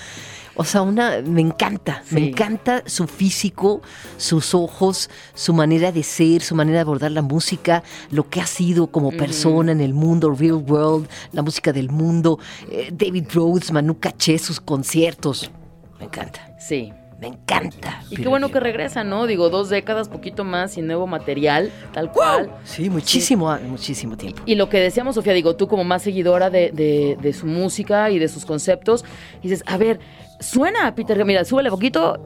o 0.55 0.65
sea, 0.65 0.81
una, 0.83 1.21
me 1.23 1.43
encanta, 1.43 2.03
me 2.11 2.29
encanta 2.29 2.83
su 2.87 3.07
físico, 3.07 3.83
sus 4.17 4.55
ojos, 4.55 5.11
su 5.35 5.53
manera 5.53 5.93
de 5.93 6.05
ser, 6.05 6.41
su 6.43 6.55
manera 6.55 6.77
de 6.79 6.83
abordar 6.83 7.11
la 7.11 7.23
música, 7.23 7.83
lo 8.11 8.31
que 8.31 8.41
ha 8.41 8.47
sido 8.47 8.87
como 8.87 9.11
persona 9.11 9.73
en 9.73 9.83
el 9.83 9.93
mundo, 9.93 10.31
real 10.31 10.65
world, 10.67 11.07
la 11.33 11.43
música 11.43 11.71
del 11.73 11.91
mundo, 11.91 12.39
eh, 12.71 12.89
David 12.93 13.27
Rhodes, 13.35 13.73
Manu 13.73 13.99
Caché, 13.99 14.39
sus 14.39 14.59
conciertos, 14.61 15.51
me 15.99 16.07
encanta, 16.07 16.57
Sí. 16.59 16.93
Me 17.21 17.27
encanta. 17.29 18.03
Y 18.11 18.17
qué 18.17 18.29
bueno 18.29 18.51
que 18.51 18.61
regresa, 18.61 19.05
¿no? 19.05 19.27
Digo, 19.27 19.51
dos 19.51 19.69
décadas, 19.69 20.09
poquito 20.09 20.43
más, 20.45 20.73
sin 20.73 20.87
nuevo 20.87 21.07
material, 21.07 21.71
tal 21.93 22.11
cual. 22.11 22.51
Sí, 22.65 22.89
muchísimo, 22.89 23.55
muchísimo 23.67 24.17
tiempo. 24.17 24.43
Y 24.47 24.55
lo 24.55 24.69
que 24.69 24.79
decíamos, 24.81 25.15
Sofía, 25.17 25.33
digo, 25.35 25.55
tú 25.57 25.69
como 25.69 25.85
más 25.85 26.03
seguidora 26.03 26.49
de, 26.51 26.71
de- 26.73 27.17
de 27.21 27.33
su 27.33 27.47
música 27.47 28.11
y 28.11 28.19
de 28.19 28.29
sus 28.29 28.45
conceptos, 28.47 29.05
dices, 29.43 29.63
a 29.67 29.77
ver, 29.77 30.01
suena 30.41 30.95
Peter, 30.95 31.23
mira, 31.25 31.45
súbele 31.45 31.71
poquito. 31.71 32.19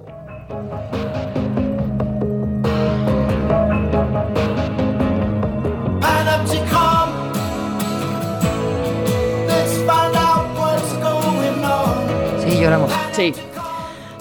Sí, 12.47 12.61
lloramos. 12.61 12.91
Sí, 13.13 13.33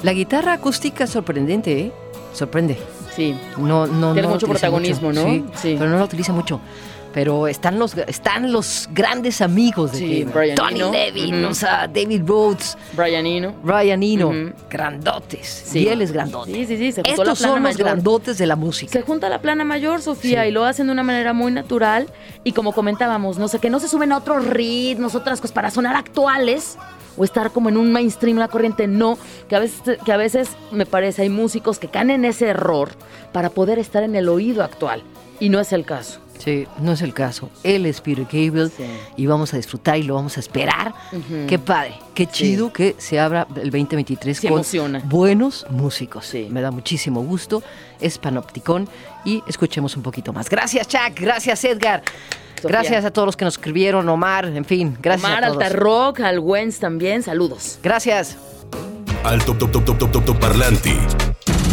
La 0.04 0.14
guitarra 0.14 0.54
acústica 0.54 1.08
sorprendente, 1.08 1.80
¿eh? 1.80 1.92
Sorprende. 2.34 2.78
sí. 3.16 3.36
No, 3.58 3.86
no, 3.88 4.14
Tiene 4.14 4.28
no 4.28 4.34
mucho 4.36 4.48
protagonismo, 4.48 5.10
mucho. 5.10 5.22
¿no? 5.26 5.30
Sí, 5.30 5.46
Sí. 5.56 5.76
pero 5.78 5.90
no 5.90 5.98
la 5.98 6.04
utiliza 6.06 6.34
mucho. 6.34 6.60
Pero 7.14 7.48
están 7.48 7.78
los, 7.78 7.96
están 7.96 8.52
los 8.52 8.90
grandes 8.92 9.40
amigos 9.42 9.92
de 9.92 9.98
Sí. 10.00 10.24
Brian 10.24 10.56
Tony 10.56 10.78
Eno. 10.80 10.92
Levin, 10.92 11.42
Ujú. 11.44 11.52
o 11.52 11.54
sea, 11.54 11.88
David 11.88 12.24
Rhodes, 12.26 12.76
Brian 12.94 13.28
Eno. 13.28 13.54
Ryan 13.64 14.02
Eno, 14.02 14.32
grandotes. 14.68 15.48
Sí. 15.68 15.84
Y 15.84 15.88
él 15.90 16.02
es 16.02 16.12
grandote. 16.12 16.52
Sí, 16.52 16.66
sí, 16.66 16.76
sí, 16.78 16.92
se 16.92 17.04
juntó 17.04 17.24
la 17.24 17.32
Estos 17.34 17.40
plana 17.40 17.54
son 17.54 17.64
los 17.64 17.72
mayor. 17.74 17.88
grandotes 17.88 18.38
de 18.40 18.48
la 18.48 18.56
música. 18.56 18.92
Se 18.92 19.04
junta 19.04 19.30
la 19.30 19.40
plana 19.42 19.64
mayor, 19.64 20.02
Sofía, 20.02 20.48
y 20.48 20.52
lo 20.52 20.66
hacen 20.66 20.88
de 20.88 20.94
una 20.94 21.04
manera 21.04 21.34
muy 21.34 21.52
natural. 21.52 22.08
Y 22.44 22.54
como 22.54 22.74
comentábamos, 22.74 23.38
no 23.38 23.48
sé, 23.48 23.60
que 23.60 23.70
no 23.70 23.80
se 23.80 23.88
suben 23.88 24.12
a 24.12 24.18
otros 24.18 24.48
ritmos, 24.48 25.14
otras 25.14 25.40
cosas 25.40 25.54
para 25.54 25.70
sonar 25.70 25.96
actuales 25.96 26.78
o 27.18 27.24
estar 27.24 27.52
como 27.52 27.70
en 27.70 27.78
un 27.78 27.92
mainstream, 27.92 28.38
una 28.38 28.48
corriente. 28.48 28.88
No, 28.88 29.18
que 29.48 29.56
a 29.56 29.60
veces, 29.60 29.98
que 30.06 30.12
a 30.12 30.18
veces 30.18 30.50
me 30.72 30.86
parece 30.86 31.24
hay 31.24 31.30
músicos 31.30 31.80
que 31.80 31.88
caen 31.88 32.10
en 32.12 32.26
ese 32.26 32.48
error 32.48 32.90
para 33.32 33.50
poder 33.50 33.80
estar 33.80 34.04
en 34.04 34.16
el 34.16 34.30
oído 34.30 34.64
actual. 34.64 35.04
Y 35.40 35.50
no 35.50 35.60
es 35.60 35.74
el 35.74 35.84
caso. 35.86 36.20
Sí, 36.40 36.68
no 36.80 36.92
es 36.92 37.02
el 37.02 37.14
caso. 37.14 37.50
Él 37.64 37.86
es 37.86 38.02
Peter 38.02 38.26
Gabriel 38.26 38.72
Sí. 38.76 38.84
y 39.18 39.28
vamos 39.28 39.54
a 39.54 39.58
disfrutar 39.58 39.98
y 39.98 40.04
lo 40.04 40.16
vamos 40.16 40.36
a 40.38 40.40
esperar. 40.40 40.94
Ujú. 41.12 41.46
Qué 41.48 41.60
padre, 41.60 41.96
qué 42.16 42.26
chido 42.26 42.74
que 42.74 42.96
se 42.98 43.20
abra 43.20 43.48
el 43.56 43.70
2023 43.70 44.38
Sí, 44.40 44.48
con 44.48 44.58
emociona. 44.58 45.02
buenos 45.06 45.66
músicos. 45.70 46.26
Sí. 46.26 46.48
Me 46.52 46.62
da 46.62 46.72
muchísimo 46.72 47.22
gusto. 47.24 47.62
Es 48.02 48.18
Panopticón 48.18 48.90
y 49.26 49.44
escuchemos 49.48 49.96
un 49.96 50.04
poquito 50.04 50.34
más. 50.34 50.50
Gracias, 50.50 50.88
Chuck. 50.88 51.20
Gracias, 51.20 51.64
Edgar. 51.64 52.04
Sofía. 52.62 52.80
Gracias 52.80 53.06
a 53.06 53.12
todos 53.12 53.26
los 53.26 53.36
que 53.36 53.44
nos 53.46 53.56
escribieron, 53.56 54.08
Omar, 54.08 54.46
en 54.46 54.64
fin, 54.64 54.98
gracias 55.02 55.30
Omar, 55.30 55.44
a 55.44 55.48
todos. 55.48 55.64
Alta 55.64 55.76
Rock, 55.76 56.22
al 56.22 56.40
Wens 56.40 56.80
también, 56.80 57.22
saludos. 57.22 57.80
Gracias. 57.84 58.38
Alto 59.24 59.54
top 59.56 59.72
top 59.72 59.86
top 59.86 59.98
top 59.98 60.12
top 60.12 60.26
top 60.26 60.40
parlante 60.40 60.94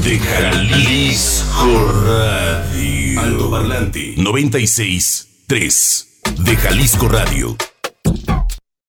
de 0.03 0.19
Jalisco 0.19 1.93
Radio. 2.07 3.21
Alto 3.21 3.51
parlante 3.51 4.15
96 4.17 5.45
3 5.47 6.21
de 6.39 6.57
Jalisco 6.57 7.09
Radio. 7.09 7.57